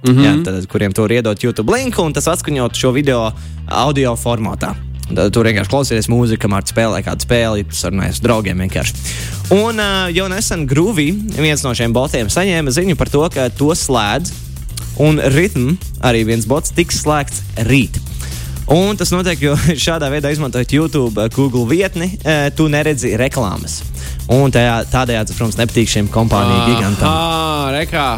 Mm 0.02 0.14
-hmm. 0.14 0.24
Jā, 0.24 0.44
tad, 0.44 0.66
kuriem 0.66 0.92
tur 0.92 1.12
iedot 1.12 1.44
YouTube 1.44 1.72
linku 1.74 2.02
un 2.02 2.12
tas 2.12 2.26
atskaņot 2.26 2.74
šo 2.74 2.92
video 2.92 3.32
audio 3.66 4.16
formātā. 4.16 4.87
Tad 5.08 5.32
tur 5.32 5.48
vienkārši 5.48 5.72
klausīties 5.72 6.10
mūziku, 6.12 6.42
kamēr 6.44 6.66
spēlē 6.68 7.00
kādu 7.06 7.24
spēli, 7.24 7.64
sarunājas 7.72 8.20
ar 8.20 8.26
draugiem 8.26 8.60
vienkārši. 8.66 9.06
Un 9.56 9.80
uh, 9.80 10.10
jau 10.12 10.26
nesen 10.28 10.66
Groovy, 10.68 11.08
viens 11.38 11.64
no 11.64 11.72
šiem 11.76 11.94
botiem, 11.96 12.28
saņēma 12.32 12.74
ziņu 12.76 12.98
par 13.00 13.12
to, 13.12 13.24
ka 13.32 13.48
to 13.56 13.72
slēdz. 13.72 14.34
Un 15.00 15.20
Rhythm, 15.30 15.76
arī 16.04 16.24
viens 16.26 16.46
bots, 16.48 16.74
tiks 16.74 17.04
slēgts 17.04 17.44
rīt. 17.68 18.00
Un 18.68 18.98
tas 19.00 19.12
notiek, 19.14 19.40
jo 19.40 19.54
šādā 19.86 20.10
veidā 20.12 20.32
izmantojot 20.34 20.74
YouTube, 20.76 21.28
Google 21.36 21.64
vietni, 21.70 22.10
tu 22.58 22.68
neredzi 22.68 23.14
reklāmas. 23.16 23.80
Un 24.28 24.52
tajā, 24.52 24.82
tādējādi, 24.92 25.38
protams, 25.38 25.60
nepatīk 25.62 25.88
šiem 25.94 26.10
kompāniju 26.12 26.66
gigantam. 26.74 27.08
Ah, 27.08 27.70
rekā. 27.72 28.10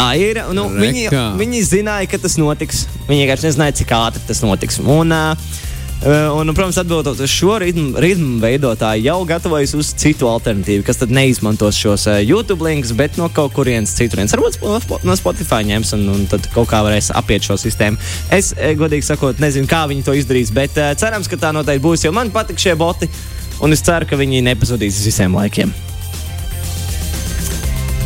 Tā 0.00 0.12
ir. 0.16 0.40
Nu, 0.56 0.68
viņi, 0.72 1.08
viņi 1.40 1.64
zināja, 1.68 2.08
ka 2.10 2.20
tas 2.22 2.38
notiks. 2.40 2.86
Viņi 3.08 3.26
vienkārši 3.26 3.50
nezināja, 3.50 3.80
cik 3.82 3.92
ātri 3.98 4.24
tas 4.28 4.40
notiks. 4.46 4.80
Un, 4.80 5.12
uh, 5.12 5.58
Un, 6.00 6.48
un, 6.48 6.54
protams, 6.56 6.78
atbildot 6.80 7.18
uz 7.20 7.28
šo 7.28 7.58
ritmu, 7.60 7.90
ritmu 8.00 8.38
veidotāju, 8.40 9.02
jau 9.04 9.18
gatavojas 9.28 9.74
uz 9.76 9.90
citu 10.00 10.30
alternatīvu, 10.30 10.80
kas 10.86 10.96
tad 11.02 11.12
neizmantos 11.12 11.76
šos 11.76 12.06
YouTube 12.24 12.64
linkus, 12.64 12.94
bet 12.96 13.18
no 13.20 13.28
kaut 13.28 13.52
kurienes 13.52 13.92
citurienes. 13.98 14.32
Varbūt 14.32 15.04
no 15.04 15.18
Spotify 15.20 15.60
ņems 15.68 15.92
un, 15.98 16.06
un 16.14 16.24
tad 16.30 16.48
kaut 16.54 16.70
kā 16.72 16.80
varēs 16.86 17.12
apiet 17.20 17.44
šo 17.44 17.58
sistēmu. 17.60 18.00
Es, 18.32 18.54
godīgi 18.80 19.10
sakot, 19.10 19.44
nezinu, 19.44 19.68
kā 19.68 19.84
viņi 19.92 20.06
to 20.08 20.16
izdarīs, 20.16 20.54
bet 20.56 20.80
cerams, 21.02 21.28
ka 21.28 21.36
tā 21.36 21.52
noteikti 21.52 21.84
būs, 21.84 22.08
jo 22.08 22.16
man 22.16 22.32
patīk 22.32 22.64
šie 22.64 22.78
boti, 22.80 23.12
un 23.60 23.76
es 23.76 23.84
ceru, 23.84 24.08
ka 24.08 24.16
viņi 24.16 24.40
nepazudīs 24.48 25.02
uz 25.02 25.12
visiem 25.12 25.36
laikiem. 25.36 25.89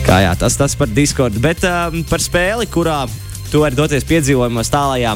Kā 0.05 0.19
jā, 0.21 0.35
tas, 0.37 0.53
tas 0.61 0.75
par 0.77 0.91
Discord, 0.93 1.37
bet 1.41 1.63
um, 1.65 2.03
par 2.05 2.21
spēli, 2.21 2.67
kurā 2.69 3.07
tu 3.49 3.63
vari 3.63 3.77
doties 3.79 4.05
piedzīvojumos 4.05 4.69
tālākajā 4.73 5.15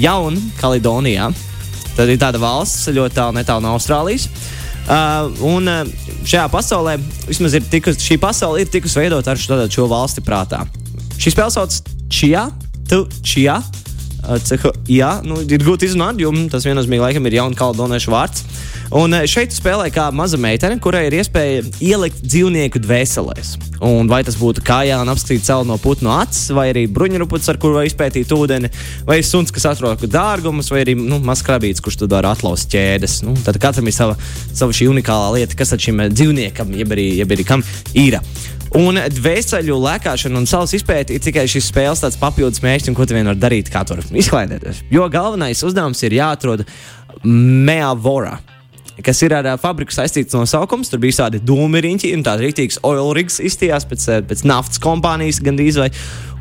Jaunkaledonijā. 0.00 1.26
Tad 1.92 2.08
ir 2.08 2.20
tāda 2.20 2.40
valsts 2.40 2.88
ļoti 2.96 3.18
tālu, 3.18 3.36
netālu 3.36 3.64
no 3.66 3.74
Austrālijas. 3.76 4.30
Uh, 4.82 5.28
un 5.46 5.68
uh, 5.68 5.82
šajā 6.24 6.46
pasaulē, 6.50 6.96
vismaz 7.28 7.58
tikus, 7.70 8.00
šī 8.00 8.16
pasaule 8.22 8.64
ir 8.64 8.72
tikusi 8.72 9.02
veidota 9.02 9.34
ar 9.34 9.42
šo, 9.42 9.60
šo 9.70 9.86
valsti 9.92 10.24
prātā. 10.24 10.64
Šī 11.20 11.34
spēle 11.34 11.52
sauc 11.52 11.76
Chia, 12.08 12.48
tu 12.88 13.04
Chia. 13.20 13.60
Uh, 14.22 14.38
cehu, 14.40 14.72
jā, 14.88 15.18
nu, 15.28 15.42
ir 15.44 15.60
grūti 15.60 15.90
izrunāt, 15.90 16.18
jo 16.22 16.32
tas 16.50 16.64
viennozīmīgi 16.64 17.04
laikam 17.04 17.28
ir 17.28 17.36
jaunkaldoniešu 17.42 18.16
vārds. 18.16 18.46
Un 18.92 19.14
uh, 19.16 19.22
šeit 19.24 19.54
spēlē 19.56 19.86
kā 19.92 20.10
maza 20.12 20.36
meitene, 20.40 20.76
kurai 20.82 21.06
ir 21.08 21.14
iespēja 21.16 21.62
ielikt 21.80 22.18
dzīvnieku 22.26 22.82
dvēselēs. 22.84 23.54
Un 23.82 24.10
vai 24.10 24.20
tas 24.26 24.36
būtu 24.36 24.60
kājā 24.66 24.98
un 25.00 25.08
apskatīt 25.08 25.46
celu 25.46 25.64
no 25.66 25.78
putnu 25.80 26.12
acis, 26.12 26.50
vai 26.54 26.68
arī 26.74 26.84
bruņuruputs, 26.92 27.48
ar 27.48 27.58
kuru 27.62 27.80
var 27.80 27.88
izpētīt 27.88 28.34
ūdeni, 28.36 28.68
vai 29.08 29.18
suns, 29.24 29.50
kas 29.54 29.70
atrod 29.72 30.04
dārgumus, 30.12 30.68
vai 30.74 30.84
arī 30.84 30.94
nu, 30.98 31.22
mazs 31.24 31.44
krabīts, 31.46 31.80
kurš 31.82 32.02
tur 32.02 32.12
var 32.12 32.28
atlaust 32.34 32.68
ķēdes. 32.74 33.22
Nu, 33.24 33.34
tad 33.40 33.56
katram 33.62 33.88
ir 33.88 33.96
sava, 33.96 34.18
sava 34.52 34.76
šī 34.76 34.90
unikālā 34.92 35.32
lieta, 35.38 35.56
kas 35.58 35.72
ar 35.72 35.80
šim 35.82 36.04
eh, 36.04 36.12
dzīvniekam, 36.12 36.76
jeb 36.76 36.92
arī, 36.92 37.08
jeb 37.22 37.32
arī 37.32 37.48
kam 37.48 37.64
ir. 37.96 38.20
Un 38.76 39.00
dvēseli 39.16 39.72
lēkāšana 39.72 40.36
un 40.40 40.48
savas 40.48 40.76
izpēta 40.76 41.16
ir 41.16 41.24
tikai 41.24 41.48
šis 41.48 41.72
spēles 41.72 42.20
papildus 42.20 42.60
un 42.60 42.94
ko 42.96 43.08
tu 43.08 43.16
vien 43.16 43.28
vari 43.28 43.40
darīt, 43.40 43.72
kā 43.72 43.84
tur 43.88 44.04
izklaidēties. 44.04 44.84
Jo 44.92 45.08
galvenais 45.12 45.64
uzdevums 45.64 46.00
ir 46.04 46.20
jāatrod 46.20 46.64
Meavora. 47.24 48.38
Kas 49.02 49.22
ir 49.26 49.34
ar 49.36 49.48
ā, 49.50 49.56
fabriku 49.60 49.94
saistīts 49.94 50.36
nosaukums. 50.36 50.90
Tur 50.92 51.02
bija 51.02 51.24
tādi 51.24 51.40
dūmiriņķi, 51.42 52.12
un 52.16 52.24
tāds 52.26 52.44
rīktīgs 52.44 52.80
oil 52.86 53.12
rigs 53.16 53.40
izstījās 53.42 53.86
pēc, 53.90 54.08
pēc 54.30 54.44
naftas 54.48 54.82
kompānijas 54.82 55.42
gandrīz. 55.44 55.80
Vai. 55.82 55.90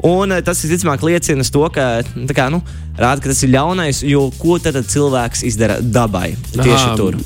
Un 0.08 0.36
ā, 0.36 0.42
tas 0.46 0.64
visticamāk 0.66 1.04
liecina 1.06 1.46
to, 1.46 1.66
ka, 1.74 1.90
tā 2.30 2.38
kā, 2.38 2.50
nu, 2.54 2.62
rāda, 3.00 3.22
ka 3.24 3.32
tas 3.32 3.44
ir 3.46 3.54
ļaunais, 3.56 4.04
jo 4.08 4.28
ko 4.40 4.60
tad 4.62 4.80
cilvēks 4.86 5.46
izdara 5.50 5.80
dabai 5.82 6.32
tieši 6.54 6.78
Aha, 6.78 6.98
tur. 7.00 7.20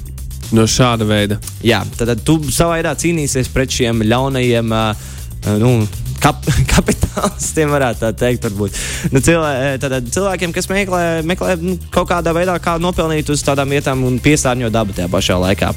No 0.56 0.68
šāda 0.70 1.08
veida. 1.10 1.40
Jā, 1.66 1.82
tad, 1.98 2.12
tad 2.12 2.24
tu 2.28 2.38
savā 2.54 2.78
veidā 2.78 2.94
cīnīsies 3.02 3.50
pret 3.54 3.74
šiem 3.74 4.06
ļaunajiem. 4.06 4.72
Uh, 4.72 5.12
Nu, 5.46 5.88
kap, 6.24 6.42
kapitālistiem 6.74 7.72
varētu 7.74 8.04
tā 8.04 8.12
teikt, 8.26 8.50
varbūt. 8.50 8.82
Nu, 9.14 9.22
cilvē, 9.24 9.54
tad, 9.84 9.98
cilvēkiem, 10.16 10.54
kas 10.56 10.70
meklē, 10.72 11.06
meklē 11.28 11.56
nu, 11.62 11.78
kaut 11.94 12.10
kādā 12.12 12.36
veidā, 12.36 12.58
kā 12.64 12.78
nopelnīt 12.82 13.32
uz 13.34 13.44
tādām 13.46 13.74
vietām 13.76 14.06
un 14.08 14.20
piesārņot 14.24 14.76
dabu 14.76 14.96
tajā 14.96 15.10
pašā 15.12 15.40
laikā. 15.48 15.74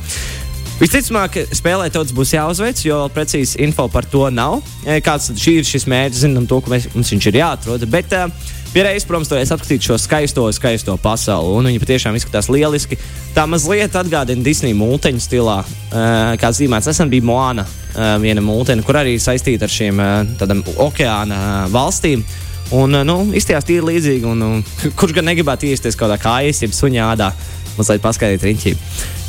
Visticamāk, 0.78 1.40
spēlē 1.59 1.88
tāds 1.90 2.12
būs 2.14 2.37
jāuzveic, 2.37 2.85
jo 2.87 3.00
precīzi 3.11 3.59
info 3.66 3.88
par 3.90 4.07
to 4.07 4.28
nav. 4.30 4.61
E, 4.87 5.00
Kāds 5.02 5.33
ir 5.35 5.66
šis 5.66 5.88
mērķis, 5.90 6.21
zinām, 6.23 6.47
to, 6.47 6.61
ka 6.62 6.71
mēs, 6.71 6.87
mums 6.95 7.11
viņš 7.16 7.26
ir 7.33 7.38
jāatrod. 7.40 7.87
Bet 7.90 8.14
uh, 8.14 8.28
pierreiz, 8.78 9.02
protams, 9.08 9.30
varēs 9.32 9.50
apskatīt 9.54 9.87
šo 9.88 9.97
skaisto, 9.99 10.44
skaisto 10.54 10.94
pasauli. 11.02 11.56
Un 11.58 11.66
viņi 11.70 11.80
patiešām 11.82 12.14
izskatās 12.18 12.47
lieliski. 12.52 12.99
Tā 13.35 13.42
mazliet 13.50 13.97
atgādina 13.99 14.44
Disneja 14.47 14.76
mūteņu 14.78 15.23
stilā, 15.25 15.56
uh, 15.64 16.37
kā 16.38 16.52
zīmēts. 16.54 16.87
Nesen 16.87 17.11
bija 17.11 17.26
Moana, 17.26 17.64
uh, 17.66 18.14
viena 18.23 18.44
mūteņa, 18.44 18.85
kur 18.87 19.00
arī 19.00 19.16
saistīta 19.23 19.66
ar 19.66 19.75
šīm 19.75 19.99
uh, 20.02 20.20
tādām 20.38 20.62
okeāna 20.87 21.40
valstīm. 21.75 22.23
Un, 22.78 22.94
nu, 23.08 23.18
izties 23.35 23.66
tīri 23.66 23.87
līdzīgi, 23.88 24.28
un, 24.28 24.47
un 24.47 24.64
kurš 25.00 25.16
gan 25.16 25.26
negribētu 25.32 25.73
iesties 25.73 25.99
kaut 25.99 26.12
kādā 26.12 26.20
kājas, 26.23 26.62
jeb 26.62 26.76
suņā 26.76 27.11
ādā, 27.16 27.32
mazliet 27.80 28.04
paskaidrot 28.04 28.47
riņķī. 28.47 28.76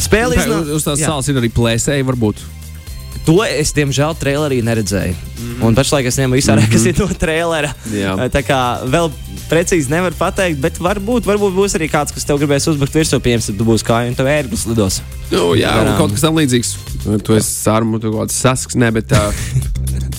Spēle 0.06 0.38
iznāk- 0.38 0.74
uz 0.78 0.86
tās 0.86 1.02
Jā. 1.02 1.10
salas 1.10 1.32
ir 1.32 1.42
arī 1.42 1.50
plēsēji, 1.56 2.06
varbūt. 2.12 2.46
To 3.28 3.40
es, 3.46 3.74
diemžēl, 3.78 4.16
trailerī 4.18 4.62
neredzēju. 4.66 5.14
Mm. 5.14 5.50
-hmm. 5.50 5.66
Un 5.68 5.76
pašlaik 5.76 6.08
es 6.10 6.18
ņemu 6.18 6.38
visu 6.40 6.52
ārā, 6.54 6.66
kas 6.72 6.86
ir 6.90 7.00
no 7.00 7.08
trailera. 7.08 7.74
Jā. 7.94 8.16
Tā 8.34 8.42
kā 8.46 8.60
vēl 8.86 9.12
precīzi 9.50 9.90
nevar 9.92 10.14
pateikt, 10.18 10.60
bet 10.62 10.80
varbūt, 10.82 11.28
varbūt 11.30 11.54
būs 11.58 11.76
arī 11.78 11.90
kāds, 11.92 12.14
kas 12.14 12.26
tev 12.26 12.40
gribēs 12.42 12.68
uzbrukt 12.70 12.96
virsū, 12.96 13.20
piemēram, 13.20 13.46
tad 13.46 13.58
tu 13.58 13.68
būsi 13.68 13.86
kā 13.86 14.02
un 14.08 14.16
tev 14.18 14.30
ērglis 14.30 14.66
lidos. 14.70 15.02
Nu, 15.32 15.54
jā, 15.58 15.74
Garām. 15.74 15.98
kaut 15.98 16.14
kas 16.16 16.26
tam 16.26 16.38
līdzīgs. 16.38 16.76
Tu 17.26 17.36
esi 17.38 17.52
sārmu, 17.54 18.00
tu 18.02 18.12
kaut 18.12 18.28
kāds 18.28 18.38
sasks, 18.38 18.76
ne, 18.76 18.92
bet 18.92 19.10
tā, 19.14 19.22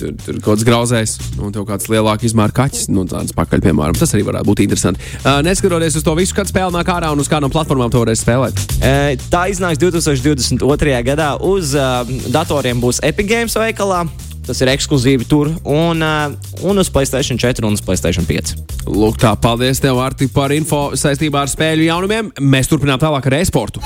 tur, 0.01 0.15
tur 0.17 0.39
kaut 0.39 0.55
kāds 0.55 0.65
grauzējs, 0.67 1.15
un 1.41 1.53
tev 1.55 1.65
kāds 1.69 1.89
lielāks 1.91 2.27
izmēra 2.31 2.55
kaķis, 2.61 2.87
nu, 2.93 3.05
tāds 3.09 3.35
pakaļ, 3.37 3.63
piemēram. 3.67 3.97
Tas 3.97 4.15
arī 4.15 4.25
varētu 4.27 4.49
būt 4.49 4.63
interesanti. 4.65 5.05
Uh, 5.21 5.39
neskatoties 5.45 5.99
uz 5.99 6.05
to 6.07 6.15
visu, 6.17 6.35
kad 6.37 6.49
spēle 6.49 6.73
nāk 6.75 6.89
ārā 6.91 7.11
un 7.13 7.21
uz 7.21 7.29
kādām 7.31 7.53
platformām 7.53 7.91
to 7.93 8.01
varēs 8.03 8.23
spēlēt. 8.25 8.65
E, 8.81 9.19
Tā 9.31 9.45
iznāks 9.51 9.79
2022. 9.81 10.97
gadā. 11.07 11.33
Uz 11.45 11.75
uh, 11.77 12.01
datoriem 12.33 12.81
būs 12.83 13.01
Epic 13.05 13.29
Games 13.29 13.57
veikalā. 13.57 14.05
Tas 14.41 14.57
ir 14.63 14.71
ekskluzīvi 14.71 15.27
tur, 15.29 15.51
un, 15.69 16.01
uh, 16.01 16.33
un 16.65 16.81
uz 16.81 16.89
Placēta 16.91 17.21
4 17.37 17.67
un 17.67 17.77
uz 17.77 17.83
Placēta 17.85 18.25
5. 18.25 18.55
Lūk, 18.89 19.21
tā, 19.21 19.35
paldies 19.37 19.83
tev, 19.83 20.01
Arti, 20.01 20.27
par 20.33 20.53
info 20.55 20.89
saistībā 20.97 21.45
ar 21.45 21.53
spēļu 21.53 21.85
jaunumiem. 21.91 22.33
Mēs 22.41 22.71
turpinām 22.71 22.99
tālāk 23.01 23.29
ar 23.29 23.39
e-sportu. 23.43 23.85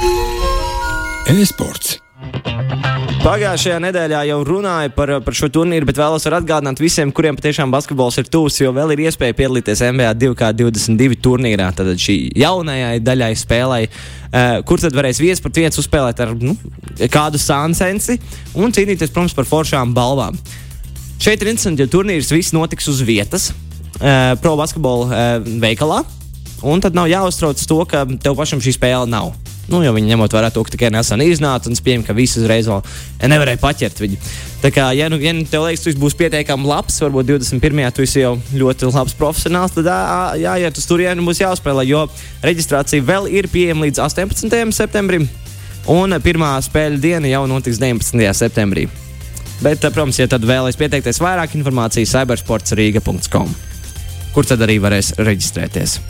E-sports. 1.35 1.99
Pagājušajā 3.25 3.79
nedēļā 3.81 4.19
jau 4.29 4.35
runāju 4.45 4.91
par, 4.93 5.09
par 5.25 5.33
šo 5.33 5.47
turnīru, 5.49 5.87
bet 5.89 5.97
vēlos 5.97 6.27
atgādināt 6.29 6.77
visiem, 6.77 7.09
kuriem 7.09 7.33
patiešām 7.33 7.71
basketbols 7.73 8.19
ir 8.21 8.27
tūs, 8.29 8.59
jo 8.61 8.69
vēl 8.75 8.91
ir 8.93 8.99
iespēja 9.07 9.33
piedalīties 9.39 9.81
NBA 9.87 10.11
2K22 10.21 11.17
turnīrā. 11.25 11.71
Tad 11.73 11.89
šī 11.97 12.19
jaunajai 12.37 12.99
daļai 13.01 13.31
spēlei, 13.41 13.87
uh, 13.89 14.59
kur 14.69 14.83
tad 14.83 14.93
varēs 14.93 15.23
viens 15.23 15.41
pret 15.41 15.57
viens 15.57 15.81
uzspēlēt 15.81 16.21
ar 16.21 16.35
nu, 16.37 16.53
kādu 17.09 17.41
sāncensi 17.41 18.19
un 18.53 18.75
cīnīties, 18.77 19.09
protams, 19.09 19.33
par 19.33 19.49
foršām 19.49 19.97
balvām. 19.97 20.37
Šeit 21.17 21.41
ir 21.41 21.49
interesanti, 21.49 21.81
jo 21.81 21.95
turnīrs 21.97 22.29
viss 22.29 22.53
notiks 22.53 22.91
uz 22.93 23.01
vietas, 23.09 23.49
uh, 24.03 24.35
pro 24.37 24.53
basketbola 24.61 25.09
uh, 25.09 25.49
veikalā. 25.65 26.03
Un 26.61 26.77
tad 26.85 26.93
nav 26.93 27.09
jāuztrauc 27.09 27.57
to, 27.57 27.81
ka 27.89 28.05
tev 28.21 28.37
pašam 28.37 28.61
šī 28.61 28.77
spēle 28.77 29.09
nav. 29.09 29.33
Nu, 29.65 29.79
jo 29.81 29.95
viņi 29.95 30.11
ņemot 30.11 30.33
vērā 30.35 30.51
to, 30.53 30.61
ka 30.65 30.75
tikai 30.75 30.91
nesen 30.93 31.23
iznāca 31.25 31.71
un 31.71 31.77
spējams, 31.77 32.05
ka 32.05 32.13
visi 32.13 32.37
uzreiz 32.41 32.67
vēl 32.69 32.83
nevarēja 33.31 33.61
paķert 33.61 34.01
viņu. 34.03 34.19
Tā 34.61 34.69
kā, 34.73 34.91
ja 34.97 35.07
nu, 35.09 35.17
ja 35.21 35.33
nu 35.33 35.45
tev 35.49 35.65
liekas, 35.65 35.83
tu 35.85 35.93
būsi 35.97 36.19
pietiekami 36.19 36.69
labs, 36.69 36.99
varbūt 37.01 37.31
21. 37.31 37.81
tu 37.95 38.05
esi 38.05 38.21
jau 38.21 38.35
ļoti 38.53 38.91
labs 38.93 39.17
profesionāls, 39.17 39.73
tad 39.73 39.89
jāiet 40.41 40.77
uz 40.77 40.85
turieni 40.89 41.25
būs 41.25 41.41
jāuzspēlē, 41.41 41.85
jo 41.89 42.05
reģistrācija 42.45 43.05
vēl 43.05 43.29
ir 43.33 43.49
pieejama 43.49 43.87
līdz 43.87 44.03
18. 44.05 44.73
septembrim, 44.77 45.27
un 45.89 46.17
pirmā 46.21 46.55
spēļu 46.65 47.01
diena 47.01 47.33
jau 47.33 47.45
notiks 47.49 47.81
19. 47.81 48.25
septembrī. 48.37 48.87
Bet, 49.63 49.81
ā, 49.81 49.89
protams, 49.89 50.19
ja 50.19 50.27
tad 50.29 50.45
vēlaties 50.45 50.77
pieteikties 50.77 51.21
vairāk 51.23 51.55
informācijas, 51.57 52.13
cybersportsrīga.com, 52.17 53.55
kur 54.35 54.49
tad 54.49 54.65
arī 54.67 54.81
varēs 54.83 55.15
reģistrēties. 55.21 56.01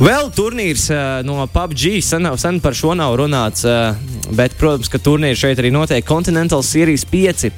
Vēl 0.00 0.30
turnīrs 0.32 0.86
uh, 0.88 1.20
no 1.26 1.42
PUBG. 1.52 1.98
Sen, 2.00 2.24
sen 2.40 2.60
par 2.64 2.72
šo 2.76 2.94
nav 2.96 3.12
runāts, 3.20 3.66
uh, 3.68 3.92
bet, 4.32 4.54
protams, 4.56 4.88
ka 4.88 5.00
turnīrs 5.02 5.42
šeit 5.42 5.60
arī 5.60 5.68
notiek 5.74 6.06
Continental 6.08 6.64
Series 6.64 7.04
5. 7.10 7.50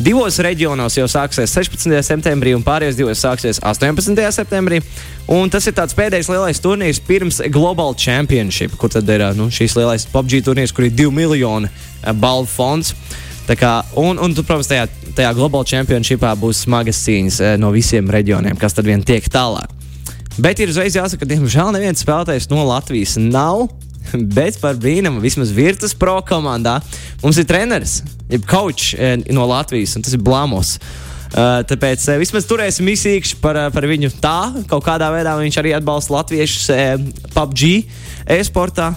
Divos 0.00 0.38
reģionos 0.38 0.96
jau 0.96 1.08
sāksies 1.10 1.50
16. 1.50 1.96
septembrī, 2.06 2.54
un 2.54 2.62
pārējos 2.64 2.98
divos 3.00 3.22
sāksies 3.24 3.58
18. 3.58 4.22
septembrī. 4.36 4.78
Un 5.34 5.50
tas 5.50 5.66
ir 5.66 5.74
tāds 5.74 5.96
pēdējais 5.98 6.30
lielais 6.30 6.62
turnīrs 6.62 7.02
pirms 7.06 7.42
Global 7.50 7.98
Championship, 7.98 8.78
kur 8.78 8.94
tad 8.94 9.10
ir 9.10 9.26
uh, 9.26 9.34
nu, 9.36 9.50
šīs 9.50 9.74
lielais 9.80 10.06
PUBG 10.14 10.44
turnīrs, 10.46 10.76
kur 10.76 10.86
ir 10.86 10.94
2 10.94 11.10
miljoni 11.18 11.72
balvu 12.22 12.48
fonds. 12.54 12.94
Tā 13.50 13.58
Kā, 13.58 13.80
un, 13.98 14.14
un, 14.22 14.30
tu, 14.30 14.44
protams, 14.46 14.70
tajā, 14.70 14.86
tajā 15.18 15.34
Global 15.34 15.66
Championshipā 15.66 16.36
būs 16.38 16.62
smagas 16.68 17.02
cīņas 17.02 17.42
eh, 17.42 17.58
no 17.58 17.72
visiem 17.74 18.06
reģioniem, 18.06 18.54
kas 18.54 18.78
tad 18.78 18.86
vien 18.86 19.02
tiek 19.02 19.26
tālāk. 19.26 19.79
Bet 20.38 20.60
ir 20.62 20.70
uzreiz 20.70 20.94
jāsaka, 20.94 21.24
ka, 21.24 21.30
diemžēl, 21.32 21.72
neviens 21.74 22.02
spēlētājs 22.04 22.50
no 22.52 22.62
Latvijas 22.68 23.16
nav. 23.20 23.66
Bet 24.36 24.60
par 24.62 24.78
brīnumu 24.80 25.22
vismaz 25.22 25.52
Virtus 25.54 25.94
Pro 25.96 26.18
komandā 26.26 26.78
mums 27.20 27.38
ir 27.40 27.46
treneris, 27.48 28.00
jeb 28.30 28.46
coach 28.48 28.94
eh, 28.96 29.18
no 29.34 29.46
Latvijas, 29.50 29.96
un 29.98 30.06
tas 30.06 30.16
ir 30.16 30.22
Blāmos. 30.24 30.78
Uh, 31.30 31.60
tāpēc 31.62 32.02
uh, 32.08 32.16
vismaz 32.18 32.42
turēsim 32.50 32.88
īsīkšķi 32.90 33.36
par, 33.38 33.54
uh, 33.54 33.68
par 33.70 33.84
viņu 33.86 34.08
tā. 34.18 34.50
Kaut 34.66 34.82
kādā 34.82 35.12
veidā 35.14 35.36
viņš 35.38 35.60
arī 35.60 35.76
atbalsta 35.76 36.16
latviešus 36.16 36.64
PUBG 37.36 37.62
e-sportā. 38.34 38.90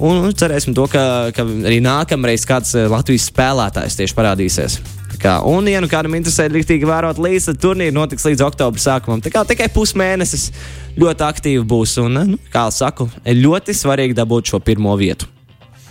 Un, 0.00 0.32
cerēsim 0.32 0.72
to, 0.74 0.88
ka, 0.88 1.28
ka 1.36 1.44
arī 1.44 1.82
nākamreiz 1.84 2.48
kāds 2.48 2.72
Latvijas 2.88 3.28
spēlētājs 3.28 4.00
tieši 4.00 4.16
parādīsies. 4.16 4.80
Kā, 5.20 5.38
un, 5.48 5.68
ja 5.70 5.80
nu 5.82 5.88
kādam 5.90 6.16
interesē 6.18 6.46
rīktīgi 6.52 6.88
vērot 6.88 7.20
līdzi, 7.22 7.52
tad 7.52 7.60
turnīrs 7.62 7.94
notiks 7.94 8.26
līdz 8.28 8.44
oktobra 8.46 8.82
sākumam. 8.82 9.22
Tā 9.24 9.32
kā 9.34 9.44
tikai 9.48 9.70
pusmēnesis 9.74 10.50
ļoti 11.00 11.26
aktīvi 11.28 11.64
būs. 11.68 11.96
Un, 12.04 12.20
nu, 12.34 12.42
kā 12.52 12.66
jau 12.68 12.76
saku, 12.82 13.08
ļoti 13.24 13.76
svarīgi 13.76 14.16
dabūt 14.18 14.52
šo 14.52 14.60
pirmo 14.64 14.96
vietu. 15.00 15.30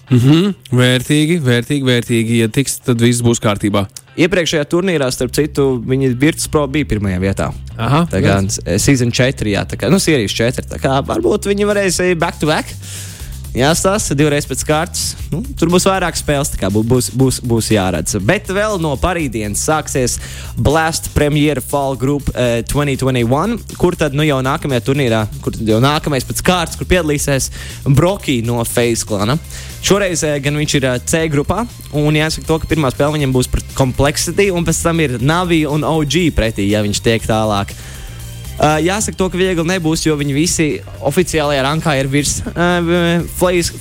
Mm 0.10 0.20
-hmm. 0.20 0.54
Vērtīgi, 0.78 1.40
vērtīgi, 1.42 1.86
vērtīgi. 1.88 2.40
Ja 2.44 2.48
tiks, 2.48 2.78
tad 2.84 3.02
viss 3.02 3.24
būs 3.24 3.40
kārtībā. 3.42 3.86
Iepriekšējā 4.18 4.66
turnīrā, 4.70 5.08
starp 5.12 5.32
citu, 5.34 5.82
viņi 5.88 6.12
Virtus 6.20 6.48
Pro 6.48 6.68
bija 6.68 6.86
pirmajā 6.86 7.20
vietā. 7.20 7.54
Aha, 7.78 8.06
Tā 8.12 8.22
kā 8.22 8.36
sezona 8.78 9.12
4, 9.12 9.50
jā, 9.50 9.64
tā 9.66 9.80
kā 9.80 9.90
nu, 9.90 9.98
sērijas 10.00 10.36
4. 10.38 10.68
Tā 10.70 10.78
kā 10.78 11.00
varbūt 11.02 11.48
viņi 11.50 11.66
varēs 11.66 12.00
ejot 12.00 12.20
back 12.20 12.40
to 12.40 12.46
back. 12.46 12.68
Jā, 13.54 13.70
tas 13.78 14.08
ir 14.10 14.18
divreiz 14.18 14.48
pēc 14.50 14.64
kārtas. 14.66 15.02
Nu, 15.30 15.44
tur 15.58 15.70
būs 15.70 15.86
vairāk 15.86 16.18
spēles, 16.18 16.50
tā 16.50 16.58
kā 16.58 16.72
bū- 16.74 16.82
būs, 16.90 17.12
būs, 17.14 17.38
būs 17.46 17.68
jāredz. 17.70 18.16
Bet 18.26 18.50
vēl 18.50 18.80
no 18.82 18.96
parītdienas 18.98 19.62
sāksies 19.62 20.16
Blast 20.58 21.12
Premier 21.14 21.62
Fall 21.62 21.94
Group 21.96 22.32
eh, 22.34 22.64
2021, 22.66 23.78
kur 23.78 23.94
tad 23.94 24.18
nu 24.18 24.26
jau 24.26 24.40
nākamajā 24.42 24.82
turnīrā, 24.90 25.22
kur 25.46 25.54
jau 25.54 25.78
nākamais 25.86 26.26
pēc 26.26 26.42
kārtas, 26.42 26.80
kur 26.82 26.90
piedalīsies 26.90 27.52
Broki 27.94 28.42
no 28.42 28.58
Face 28.66 29.06
Klana. 29.06 29.38
Šoreiz 29.86 30.26
eh, 30.26 30.40
gan 30.42 30.58
viņš 30.58 30.78
ir 30.82 30.90
eh, 30.90 31.00
C 31.06 31.26
grupā, 31.30 31.68
un 31.94 32.18
jāsaka, 32.18 32.50
to, 32.50 32.58
ka 32.58 32.74
pirmā 32.74 32.90
spēle 32.90 33.20
viņam 33.20 33.38
būs 33.38 33.54
pret 33.54 33.70
Complexity, 33.78 34.50
un 34.50 34.66
pēc 34.66 34.82
tam 34.82 35.06
ir 35.06 35.20
Navi 35.22 35.68
un 35.70 35.86
OG 35.86 36.24
pretī, 36.34 36.72
ja 36.74 36.82
viņš 36.82 37.06
tiek 37.06 37.30
tālāk. 37.30 37.70
Uh, 37.70 37.93
jāsaka, 38.60 39.18
to, 39.18 39.30
ka 39.34 39.38
viegli 39.38 39.64
nebūs, 39.66 40.06
jo 40.06 40.16
viņi 40.20 40.34
visi 40.36 40.68
oficiālajā 41.02 41.64
rankā 41.66 41.96
ir 42.00 42.08
virs 42.08 42.36
uh, 42.46 43.24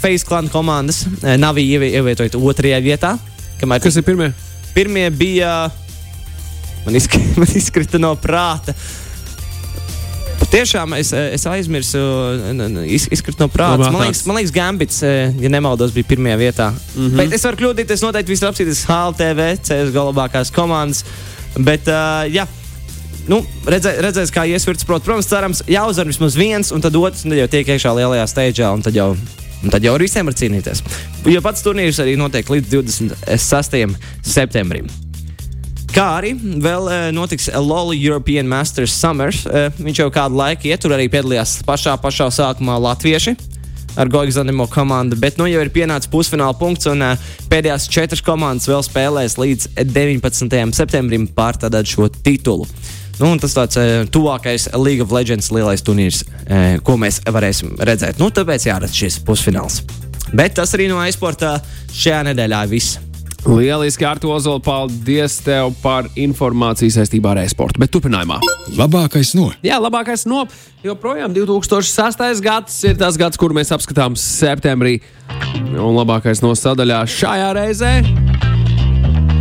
Face 0.00 0.24
Clan 0.24 0.48
komandas. 0.48 1.04
Uh, 1.22 1.36
Navija 1.36 1.78
ievi- 1.78 1.92
ievietojot 1.98 2.34
otrajā 2.40 2.80
vietā. 2.82 3.18
Kamēr 3.60 3.82
Kas 3.84 3.96
ir 3.96 4.02
pirmie? 4.02 4.32
pirmie 4.74 5.10
bija. 5.10 5.70
Man, 6.86 6.96
izk 6.96 7.14
man 7.40 7.46
izkrita 7.54 7.98
no 8.00 8.14
prāta. 8.16 8.74
Tiešām 10.52 10.92
es, 10.98 11.12
eh, 11.16 11.30
es 11.32 11.46
aizmirsu, 11.48 12.00
n- 12.52 12.82
iz, 12.84 13.06
izkrita 13.14 13.46
no 13.46 13.48
prāta. 13.48 13.86
Man 13.92 14.02
liekas, 14.02 14.24
man 14.28 14.36
liekas 14.36 14.52
Gambits, 14.52 14.98
eh, 15.06 15.30
ja 15.40 15.48
nemaldos, 15.48 15.92
bija 15.94 16.04
pirmajā 16.10 16.36
vietā. 16.40 16.66
Mm 16.96 17.06
-hmm. 17.06 17.16
Bet 17.16 17.32
es 17.32 17.44
varu 17.44 17.56
kļūdīties, 17.56 18.02
noteikti 18.04 18.32
viss 18.34 18.42
ir 18.42 18.48
apskatīts 18.48 18.82
HLTV, 18.88 19.46
CSGO 19.62 20.04
labākās 20.10 20.50
komandas. 20.52 21.04
Bet, 21.56 21.88
uh, 21.88 22.26
jā. 22.32 22.44
Nu, 23.30 23.38
redzē, 23.70 23.94
redzēs, 24.02 24.32
kā 24.34 24.42
iesvirts, 24.50 24.86
prot, 24.88 25.04
protams, 25.06 25.28
cerams, 25.30 25.62
jāuzvar 25.70 26.08
vismaz 26.10 26.34
viens, 26.38 26.72
un 26.74 26.82
tad 26.82 26.96
otrs, 26.98 27.22
un 27.22 27.34
tad 27.34 27.42
jau 27.44 27.52
tiek 27.52 27.70
iekšā 27.74 27.92
lielajā 28.00 28.26
steigā, 28.30 28.72
un 28.74 28.82
tad 28.82 28.98
jau, 28.98 29.12
un 29.62 29.70
tad 29.74 29.86
jau 29.86 29.94
ar 29.94 30.02
visiem 30.02 30.26
var 30.26 30.34
cīnīties. 30.38 30.82
Jo 31.30 31.44
pats 31.44 31.62
turnīrs 31.62 32.02
arī 32.02 32.16
notiek 32.18 32.50
līdz 32.50 32.74
26. 32.74 33.96
septembrim. 34.26 34.90
Kā 35.92 36.06
arī 36.16 36.32
vēl 36.40 36.86
e, 36.88 36.98
notiks 37.12 37.50
LOL 37.52 37.92
European 37.92 38.48
Masters 38.48 38.94
Summers. 38.96 39.42
E, 39.44 39.66
viņš 39.76 39.98
jau 40.00 40.06
kādu 40.14 40.38
laiku 40.40 40.70
ietur 40.70 40.94
arī 40.96 41.04
piedalījās 41.12 41.58
pašā, 41.68 41.98
pašā 42.00 42.30
sākumā 42.32 42.78
Latvieši. 42.80 43.36
Ar 44.00 44.08
Goigzanimo 44.08 44.64
komandu, 44.72 45.18
bet 45.20 45.36
nu 45.36 45.44
jau 45.50 45.60
ir 45.60 45.68
pienācis 45.68 46.08
pusfināla 46.08 46.56
punkts, 46.56 46.88
un 46.88 47.04
uh, 47.04 47.26
pēdējās 47.52 47.90
četras 47.92 48.22
komandas 48.24 48.64
vēl 48.70 48.80
spēlēs 48.86 49.36
līdz 49.36 49.66
19. 49.84 50.72
septembrim 50.72 51.26
pār 51.36 51.60
tādu 51.60 51.84
šo 51.84 52.08
titulu. 52.08 52.64
Nu, 53.20 53.28
un 53.32 53.40
tas 53.42 53.54
tāds 53.56 53.78
uh, 53.78 54.02
tuvākais 54.12 54.70
League 54.78 55.04
of 55.04 55.12
Legends 55.14 55.50
lielais 55.52 55.84
turnīrs, 55.84 56.22
uh, 56.24 56.80
ko 56.86 56.96
mēs 57.00 57.20
varēsim 57.28 57.76
redzēt. 57.80 58.20
Nu, 58.22 58.32
tāpēc 58.34 58.68
jāredz 58.70 58.96
šis 58.96 59.20
pusfināls. 59.26 59.82
Bet 60.32 60.56
tas 60.56 60.72
arī 60.76 60.88
no 60.88 61.00
aizsporta 61.02 61.58
šajā 61.92 62.22
nedēļā 62.30 62.66
viss. 62.70 63.00
Lieliski, 63.42 64.04
Artu 64.06 64.30
Ozola, 64.30 64.60
paldies 64.62 65.40
tev 65.42 65.72
par 65.82 66.06
informāciju 66.14 66.94
saistībā 66.94 67.32
ar 67.32 67.40
e-sportu. 67.42 67.80
Bet 67.82 67.90
turpinājumā. 67.90 68.38
Labākais 68.78 69.34
no 69.34 69.48
Jā, 69.66 69.80
labākais 69.82 70.22
no 70.30 70.44
joprojām 70.86 71.34
2006. 71.34 72.42
gads 72.44 72.78
ir 72.86 72.96
tas 73.02 73.18
gads, 73.18 73.40
kuru 73.40 73.58
mēs 73.58 73.74
apskatām 73.74 74.14
septembrī. 74.14 75.00
Un 75.74 75.98
labākais 75.98 76.44
no 76.44 76.54
sadaļā 76.54 77.02
šajā 77.10 77.52
reizē 77.58 78.51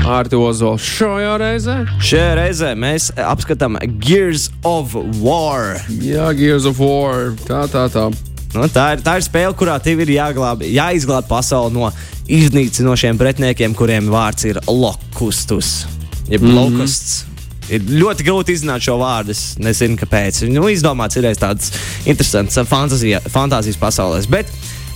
Artu 0.08 0.40
Ozola 0.42 0.80
šajā 0.82 1.34
reizē. 1.42 1.76
Šajā 2.02 2.34
reizē 2.40 2.72
mēs 2.80 3.12
apskatām 3.22 3.78
Gears 4.02 4.50
of 4.66 4.96
War. 5.22 5.78
Jā, 6.02 6.32
Gears 6.38 6.66
of 6.70 6.82
War. 6.82 7.32
Tā, 7.46 7.64
tā, 7.72 7.86
tā. 7.94 8.08
Nu, 8.52 8.66
tā, 8.72 8.88
ir, 8.96 9.04
tā 9.06 9.16
ir 9.20 9.26
spēle, 9.26 9.56
kurā 9.58 9.78
tev 9.84 10.02
ir 10.04 10.12
jāglāb, 10.18 10.66
jāizglāb 10.68 11.28
pasauli 11.30 11.78
no 11.78 11.92
iznīcinošiem 12.32 13.20
pretiniekiem, 13.20 13.76
kuriem 13.78 14.10
vārds 14.12 14.48
ir 14.50 14.60
lokustus. 14.68 15.86
Jeb 16.28 16.42
mm 16.42 16.50
-hmm. 16.50 16.58
lokusts. 16.60 17.26
Ir 17.72 17.82
ļoti 17.88 18.26
grūti 18.28 18.52
izzināt 18.52 18.84
šo 18.84 18.98
vārdu. 19.00 19.32
Es 19.32 19.56
nezinu, 19.58 19.96
kāpēc. 19.96 20.42
Nu, 20.52 20.68
izdomāts 20.68 21.16
ir 21.18 21.24
tāds 21.40 21.72
interesants 22.06 22.58
uh, 22.58 22.66
fantāzijas 22.68 23.78
pasaulēs. 23.80 24.28
Bet 24.28 24.50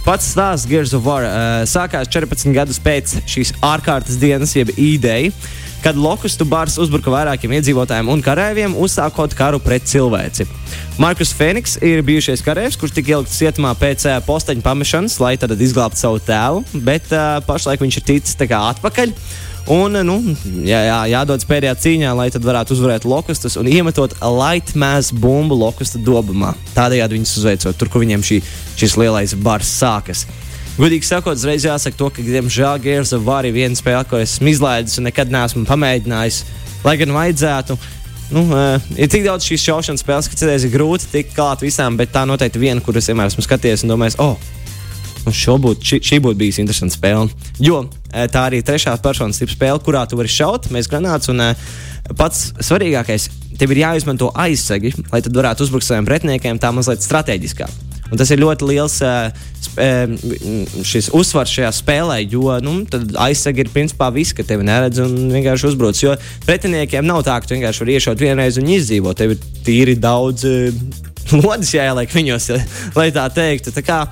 pats 0.06 0.28
stāsts 0.36 0.70
Gears 0.70 0.94
of 0.94 1.06
War 1.08 1.26
uh, 1.26 1.63
sākās 1.70 2.10
14 2.13 2.54
gadus 2.54 2.78
pēc 2.82 3.18
šīs 3.30 3.56
ārkārtas 3.65 4.20
dienas, 4.22 4.54
jeb 4.54 4.70
ideja, 4.78 5.32
kad 5.84 5.98
lokustu 5.98 6.46
bars 6.50 6.78
uzbruka 6.82 7.12
vairākiem 7.13 7.56
iedzīvotājiem 7.58 8.12
un 8.13 8.22
karavīriem, 8.26 8.78
uzsākot 8.82 9.34
karu 9.38 9.60
pret 9.62 9.86
cilvēci. 9.89 10.48
Markus 11.02 11.34
Feniks 11.36 11.76
ir 11.86 12.06
bijušais 12.06 12.46
karavīrs, 12.46 12.78
kurš 12.80 12.94
tika 12.96 13.15
ielikts 13.15 13.39
cietumā 13.41 13.74
pēc 13.82 14.06
uh, 14.08 14.20
posteņa 14.26 14.65
pamešanas, 14.65 15.18
lai 15.24 15.36
tad 15.41 15.58
izglābtu 15.58 16.02
savu 16.02 16.22
tēvu, 16.26 16.63
bet 16.86 17.10
uh, 17.13 17.41
pašlaik 17.50 17.82
viņš 17.86 18.00
ir 18.02 18.08
ticis 18.13 18.39
atpakaļ. 18.46 19.18
Un, 19.65 19.97
nu, 20.06 20.19
jā, 20.62 20.78
jā, 20.86 20.97
jādodas 21.10 21.47
pēdējā 21.49 21.73
cīņā, 21.82 22.12
lai 22.13 22.28
tad 22.30 22.43
varētu 22.45 22.75
uzvarēt 22.75 23.08
lokustus 23.10 23.56
un 23.58 23.65
iemetot 23.65 24.13
lightmass 24.21 25.10
bumbu 25.10 25.58
lokusta 25.58 25.97
dobumā. 25.97 26.51
Tādējādi 26.75 27.17
viņus 27.17 27.34
uzveicot 27.41 27.80
tur, 27.80 27.89
kur 27.89 28.04
viņiem 28.04 28.21
šī, 28.25 28.38
šis 28.78 28.93
lielais 29.01 29.34
bars 29.34 29.71
sākas. 29.80 30.28
Gudīgi 30.78 31.08
sakot, 31.10 31.39
uzreiz 31.39 31.65
jāsaka, 31.65 31.97
to, 31.97 32.12
ka, 32.13 32.21
diemžēl, 32.21 32.78
Gears 32.84 33.15
of 33.17 33.25
War 33.25 33.47
ir 33.47 33.56
viena 33.56 33.78
spēle, 33.80 34.04
ko 34.06 34.19
esmu 34.21 34.51
izlaidis 34.54 34.99
un 34.99 35.08
nekad 35.10 35.34
neesmu 35.34 35.63
pamēģinājis. 35.65 36.41
Lai 36.86 36.97
gan 37.01 37.15
vajadzētu, 37.15 37.78
nu, 38.36 38.43
uh, 38.51 38.91
ir 38.99 39.10
tik 39.10 39.25
daudz 39.25 39.47
šīs 39.49 39.65
šaušanas 39.65 40.06
spēles, 40.06 40.30
ka 40.30 40.38
citreiz 40.38 40.67
ir 40.67 40.75
grūti 40.75 41.10
tikt 41.10 41.34
klāt 41.34 41.65
visām, 41.65 41.97
bet 41.97 42.13
tā 42.13 42.28
noteikti 42.30 42.62
viena, 42.62 42.84
kuras 42.86 43.10
vienmēr 43.10 43.34
esmu 43.34 43.47
skatījies 43.47 43.88
un 43.88 43.95
domājis, 43.95 44.19
oh, 44.21 44.36
Nu, 45.25 45.34
būt, 45.58 45.82
šī, 45.82 45.97
šī 46.06 46.19
būtu 46.21 46.38
bijusi 46.38 46.62
interesanta 46.62 46.93
spēle. 46.93 47.30
Jo 47.58 47.88
tā 48.32 48.45
arī 48.49 48.62
ir 48.62 48.67
trešā 48.67 48.95
personas 49.04 49.41
tipa 49.41 49.54
spēle, 49.54 49.82
kurā 49.84 50.06
tu 50.10 50.19
vari 50.19 50.32
šaut, 50.32 50.69
mēs 50.73 50.89
granāts. 50.91 51.32
Un 51.34 51.41
e, 51.43 51.49
pats 52.17 52.47
svarīgākais, 52.63 53.30
tev 53.60 53.73
ir 53.75 53.84
jāizmanto 53.86 54.32
aizsegi, 54.45 54.93
lai 55.12 55.23
tad 55.25 55.36
varētu 55.36 55.67
uzbrukt 55.67 55.88
saviem 55.88 56.08
pretiniekiem 56.08 56.62
tā 56.62 56.71
mazliet 56.75 57.04
strateģiskāk. 57.06 57.84
Un 58.12 58.19
tas 58.21 58.30
ir 58.30 58.38
ļoti 58.38 58.67
liels 58.69 58.99
uh, 59.01 59.32
uzsvars 61.17 61.54
šajā 61.56 61.71
spēlē, 61.73 62.19
jo 62.30 62.54
nu, 62.62 62.75
aizsargi 63.25 63.65
ir 63.65 63.71
principā 63.73 64.12
viss, 64.13 64.36
ka 64.36 64.45
tevi 64.45 64.67
neredz 64.67 65.01
un 65.01 65.15
vienkārši 65.34 65.71
uzbruc. 65.71 65.97
Jo 66.04 66.13
pretiniekiem 66.45 67.08
nav 67.08 67.23
tā, 67.25 67.39
ka 67.41 67.49
tu 67.49 67.58
vienkārši 67.58 67.82
vari 67.82 67.97
iešaut 67.97 68.21
vienreiz 68.21 68.60
un 68.62 68.69
izdzīvot. 68.75 69.17
Tev 69.17 69.34
ir 69.34 69.49
tīri 69.65 69.97
daudz 69.97 70.45
uh, 70.51 71.41
lodes 71.41 71.73
jāieliek 71.73 72.13
viņos, 72.13 72.51
lai 72.97 73.10
tā 73.15 73.25
teiktu. 73.34 73.73
Tā 73.73 73.82
kā, 73.86 74.04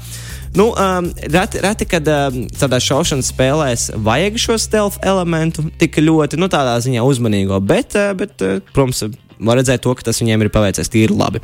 Nu, 0.53 0.67
um, 0.69 1.09
reti, 1.33 1.61
reti, 1.63 1.85
kad 1.89 2.07
um, 2.13 2.43
tādā 2.53 2.77
šaušanas 2.83 3.31
spēlēs 3.33 3.87
vajag 4.05 4.35
šo 4.37 4.57
stealth 4.61 4.99
elementu, 5.01 5.65
tik 5.81 5.97
ļoti 5.97 6.37
nu, 6.37 6.49
tādā 6.51 6.75
ziņā 6.85 7.01
uzmanīgo, 7.01 7.57
bet, 7.65 7.97
uh, 7.97 8.11
bet 8.17 8.43
uh, 8.45 8.59
protams, 8.75 9.07
var 9.41 9.57
redzēt 9.57 9.81
to, 9.81 9.95
ka 9.97 10.05
tas 10.05 10.21
viņiem 10.21 10.45
ir 10.45 10.53
paveicies 10.53 10.93
tīri 10.93 11.17
labi. 11.17 11.41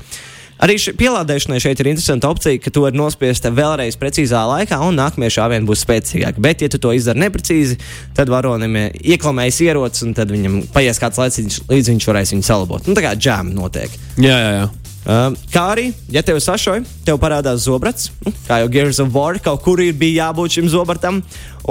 Arī 0.59 0.75
pielādēšanai 0.75 1.57
šeit 1.63 1.79
ir 1.79 1.87
interesanta 1.87 2.27
opcija, 2.29 2.59
ka 2.59 2.71
to 2.75 2.83
var 2.83 2.95
nospiest 2.97 3.47
vēlreiz 3.55 3.95
precīzā 3.99 4.41
laikā, 4.43 4.77
un 4.83 4.99
nākamie 4.99 5.29
šāvieni 5.31 5.65
būs 5.65 5.85
spēcīgāki. 5.85 6.43
Bet, 6.43 6.65
ja 6.65 6.69
tu 6.69 6.81
to 6.83 6.91
izdari 6.93 7.23
neprecīzi, 7.23 7.77
tad 8.17 8.29
varonim 8.29 8.75
ieklamējas 8.99 9.61
ierocis, 9.63 10.03
un 10.03 10.17
tad 10.17 10.35
viņam 10.35 10.65
paies 10.75 10.99
kāds 10.99 11.21
laiks, 11.21 11.61
līdz 11.71 11.93
viņš 11.93 12.09
varēs 12.11 12.35
viņu 12.35 12.45
salabot. 12.49 12.91
Nu, 12.91 12.97
tā 12.97 13.07
kā 13.07 13.15
džēma 13.15 13.55
notiek. 13.55 13.95
Jā, 14.19 14.35
jā, 14.35 14.51
jā. 14.57 14.67
Uh, 15.07 15.31
kā 15.49 15.61
arī, 15.71 15.85
ja 16.11 16.19
tev 16.25 16.41
sašoja, 16.43 16.83
tev 17.07 17.17
parādās 17.21 17.63
zobrats, 17.63 18.09
kā 18.45 18.59
jau 18.59 18.67
Gears 18.73 18.99
of 18.99 19.13
War, 19.15 19.39
kaut 19.41 19.63
kur 19.63 19.79
ir 19.79 19.95
bija 19.97 20.25
jābūt 20.27 20.57
šim 20.57 20.67
zobratam, 20.69 21.21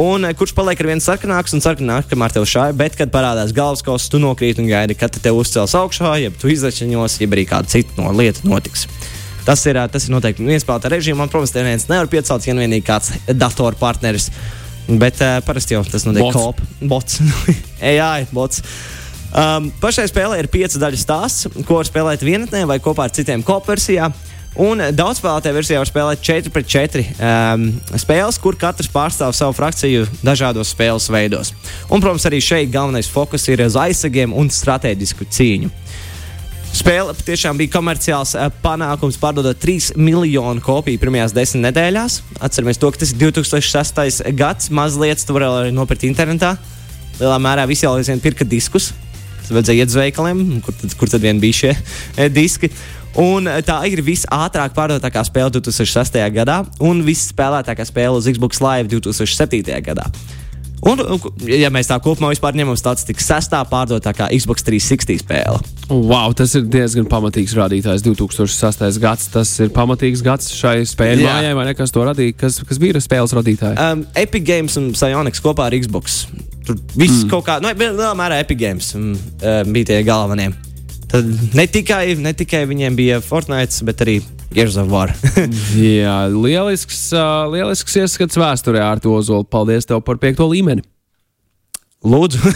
un 0.00 0.24
uh, 0.24 0.32
kurš 0.34 0.54
paliek 0.56 0.80
ar 0.80 0.88
vien 0.88 1.02
sarkanāks 1.04 1.52
un 1.54 1.62
sarkanāks, 1.62 2.08
kamēr 2.08 2.34
tev 2.34 2.48
šāja, 2.48 2.74
bet, 2.80 2.96
kad 2.98 3.12
parādās 3.12 3.52
galvaskauss, 3.54 4.08
tu 4.08 4.18
nokrīt 4.22 4.58
un 4.62 4.70
gaidi, 4.70 4.96
kad 4.98 5.12
te 5.12 5.20
tev 5.22 5.38
uzcels 5.38 5.76
augšā, 5.76 6.16
jeb 6.24 6.40
tu 6.40 6.50
izračiņos, 6.50 7.20
jeb 7.20 7.36
arī 7.36 7.44
kāda 7.52 7.68
cita 7.76 8.00
no 8.00 8.16
lieta 8.16 8.48
notiks. 8.48 8.88
Tas 9.48 9.62
ir, 9.68 9.78
tas 9.92 10.04
ir 10.04 10.12
noteikti 10.12 10.44
viens 10.44 10.64
spēlētāju 10.64 10.92
režīms. 10.92 11.16
Man, 11.16 11.30
protams, 11.32 11.54
te 11.54 11.62
viens 11.64 11.86
nevar 11.88 12.08
piecelt, 12.12 12.44
ja 12.44 12.56
vienīgi 12.56 12.84
kāds 12.84 13.14
datorpartneris. 13.32 14.28
Bet 14.88 15.22
uh, 15.24 15.38
parasti 15.44 15.76
jau 15.76 15.80
tas 15.88 16.04
notiek 16.08 16.26
Bots. 16.26 16.36
kop. 16.36 16.60
Bots. 16.90 17.20
AI, 17.92 18.26
bots. 18.32 18.64
Um, 19.28 19.68
pašai 19.82 20.06
spēlē 20.08 20.38
ir 20.40 20.48
pieci 20.48 20.80
daļu 20.80 20.98
stāsts, 21.00 21.48
ko 21.68 21.82
var 21.82 21.88
spēlēt 21.88 22.24
vienatnē 22.24 22.64
vai 22.68 22.78
kopā 22.80 23.08
ar 23.08 23.14
citiem 23.14 23.44
kopversijā. 23.44 24.08
Un 24.58 24.80
daudzspēlētāju 24.96 25.54
versijā 25.54 25.78
var 25.78 25.86
spēlēt 25.90 26.22
4 26.24 26.50
pret 26.50 26.70
4 26.72 27.02
um, 27.04 27.66
spēles, 28.00 28.40
kur 28.42 28.56
katrs 28.58 28.88
pārstāv 28.90 29.34
savu 29.36 29.54
frakciju 29.54 30.08
dažādos 30.24 30.72
spēles 30.72 31.06
veidos. 31.12 31.52
Un, 31.92 32.00
protams, 32.00 32.26
arī 32.26 32.40
šeit 32.42 32.72
galvenais 32.72 33.10
fokus 33.12 33.44
ir 33.52 33.62
uz 33.66 33.76
aizsargiem 33.78 34.32
un 34.34 34.50
strateģisku 34.50 35.28
cīņu. 35.36 35.70
Spēle 36.78 37.14
patiešām 37.16 37.60
bija 37.60 37.72
komerciāls 37.76 38.34
eh, 38.36 38.48
panākums, 38.64 39.16
pārdodot 39.20 39.60
3 39.60 39.94
miljonu 40.00 40.62
kopiju 40.64 41.00
pirmajās 41.00 41.36
desmit 41.36 41.68
nedēļās. 41.68 42.20
Atceramies 42.44 42.80
to, 42.80 42.90
ka 42.92 43.04
tas 43.04 43.12
ir 43.14 43.22
2006. 43.22 44.24
gads. 44.36 44.72
Mazliet 44.74 45.22
to 45.24 45.36
varēja 45.36 45.62
arī 45.64 45.76
nopirkt 45.76 46.08
internetā. 46.08 46.56
Lielā 47.18 47.38
mērā 47.42 47.64
visi 47.68 47.86
jau 47.86 47.96
aizvien 47.98 48.20
pirka 48.22 48.46
diskus. 48.46 48.92
Tas 49.48 49.56
vajadzēja 49.56 49.84
iet 49.86 49.92
uz 49.92 49.96
veikaliem, 49.96 50.40
kur 50.64 50.76
tad, 50.76 50.94
kur 51.00 51.08
tad 51.08 51.22
vien 51.24 51.38
bija 51.40 51.56
šie 51.62 51.70
eh, 51.72 52.26
diski. 52.28 52.68
Un 53.18 53.48
eh, 53.48 53.62
tā 53.64 53.78
ir 53.88 54.04
visātrāk 54.04 54.74
pārdotākā 54.76 55.22
spēle 55.24 55.54
2006. 55.56 56.18
gadā 56.36 56.60
un 56.84 57.00
visspēlētākā 57.06 57.86
spēle 57.88 58.20
uz 58.20 58.28
Xbox 58.28 58.60
Live 58.60 58.92
2007. 58.92 59.64
gadā. 59.88 60.04
Un, 60.86 61.00
ja 61.48 61.72
mēs 61.74 61.88
tā 61.90 61.96
kopumā 62.02 62.30
ņemam 62.30 62.76
statistiku, 62.78 63.22
sestā 63.24 63.64
pārdotākā 63.66 64.28
Xbox 64.36 64.62
360 64.66 65.24
spēle. 65.24 65.62
Wow, 65.88 66.30
tas 66.36 66.54
ir 66.54 66.68
diezgan 66.70 67.08
pamatīgs 67.10 67.56
rādītājs. 67.58 68.04
2008. 68.06 69.00
gads. 69.02 69.26
Tas 69.32 69.54
ir 69.64 69.72
pamatīgs 69.74 70.22
gads 70.22 70.52
šai 70.54 70.84
spēļu 70.86 71.24
Jā. 71.24 71.32
mājai, 71.32 71.56
vai 71.58 71.66
ne? 71.70 71.74
Kas 71.78 71.94
to 71.94 72.04
radīja? 72.06 72.36
Kas, 72.44 72.60
kas 72.68 72.78
bija 72.78 73.02
spēles 73.02 73.34
radītāji? 73.34 73.80
Um, 73.80 74.06
Epic 74.14 74.46
Games 74.46 74.78
un 74.78 74.92
Psionics 74.94 75.42
kopā 75.42 75.66
ar 75.66 75.78
Xbox. 75.80 76.26
Tur 76.68 76.76
viss 76.92 77.22
mm. 77.22 77.30
kaut 77.32 77.46
kā, 77.46 77.58
nu, 77.64 77.70
lielā 77.72 78.12
mērā 78.18 78.42
Epic 78.42 78.60
Games 78.60 78.90
um, 78.98 79.14
um, 79.16 79.70
bija 79.72 79.88
tie 79.88 80.02
galvenie. 80.04 80.50
Tad 81.08 81.24
ne 81.56 81.64
tikai, 81.64 82.02
ne 82.20 82.34
tikai 82.36 82.66
viņiem 82.68 82.98
bija 82.98 83.22
Fortnite, 83.24 83.80
bet 83.88 84.04
arī 84.04 84.18
Gears 84.52 84.76
of 84.80 84.90
War. 84.92 85.14
Jā, 85.80 86.18
lielisks, 86.28 87.06
uh, 87.16 87.48
lielisks 87.48 87.96
ieskats 88.02 88.36
vēsturē 88.36 88.84
ar 88.84 89.00
to 89.00 89.16
Ozolu. 89.16 89.48
Paldies 89.48 89.88
tev 89.88 90.04
par 90.04 90.20
piekto 90.20 90.44
līmeni. 90.50 90.84
Lūdzu, 92.04 92.52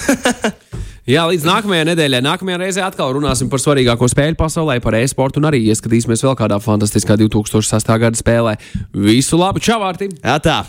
Jā, 1.13 1.25
līdz 1.27 1.43
nākamajai 1.49 1.87
nedēļai. 1.89 2.21
Nākamajā 2.23 2.61
reizē 2.61 2.85
atkal 2.87 3.17
runāsim 3.17 3.49
par 3.51 3.59
svarīgāko 3.59 4.07
spēļu 4.13 4.39
pasaulē, 4.39 4.77
par 4.85 4.95
e-sportu 5.01 5.43
un 5.43 5.49
arī 5.51 5.65
ieskatīsimies 5.73 6.23
vēl 6.23 6.37
kādā 6.39 6.61
fantastiskā 6.63 7.19
2008. 7.19 7.97
gada 8.05 8.21
spēlē. 8.21 8.57
Visu 8.95 9.41
labu, 9.41 9.63
čau, 9.65 9.81
Vārti! 9.83 10.13
jā, 10.23 10.37
tā. 10.45 10.61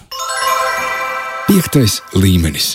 Piektais 1.45 2.01
līmenis. 2.17 2.73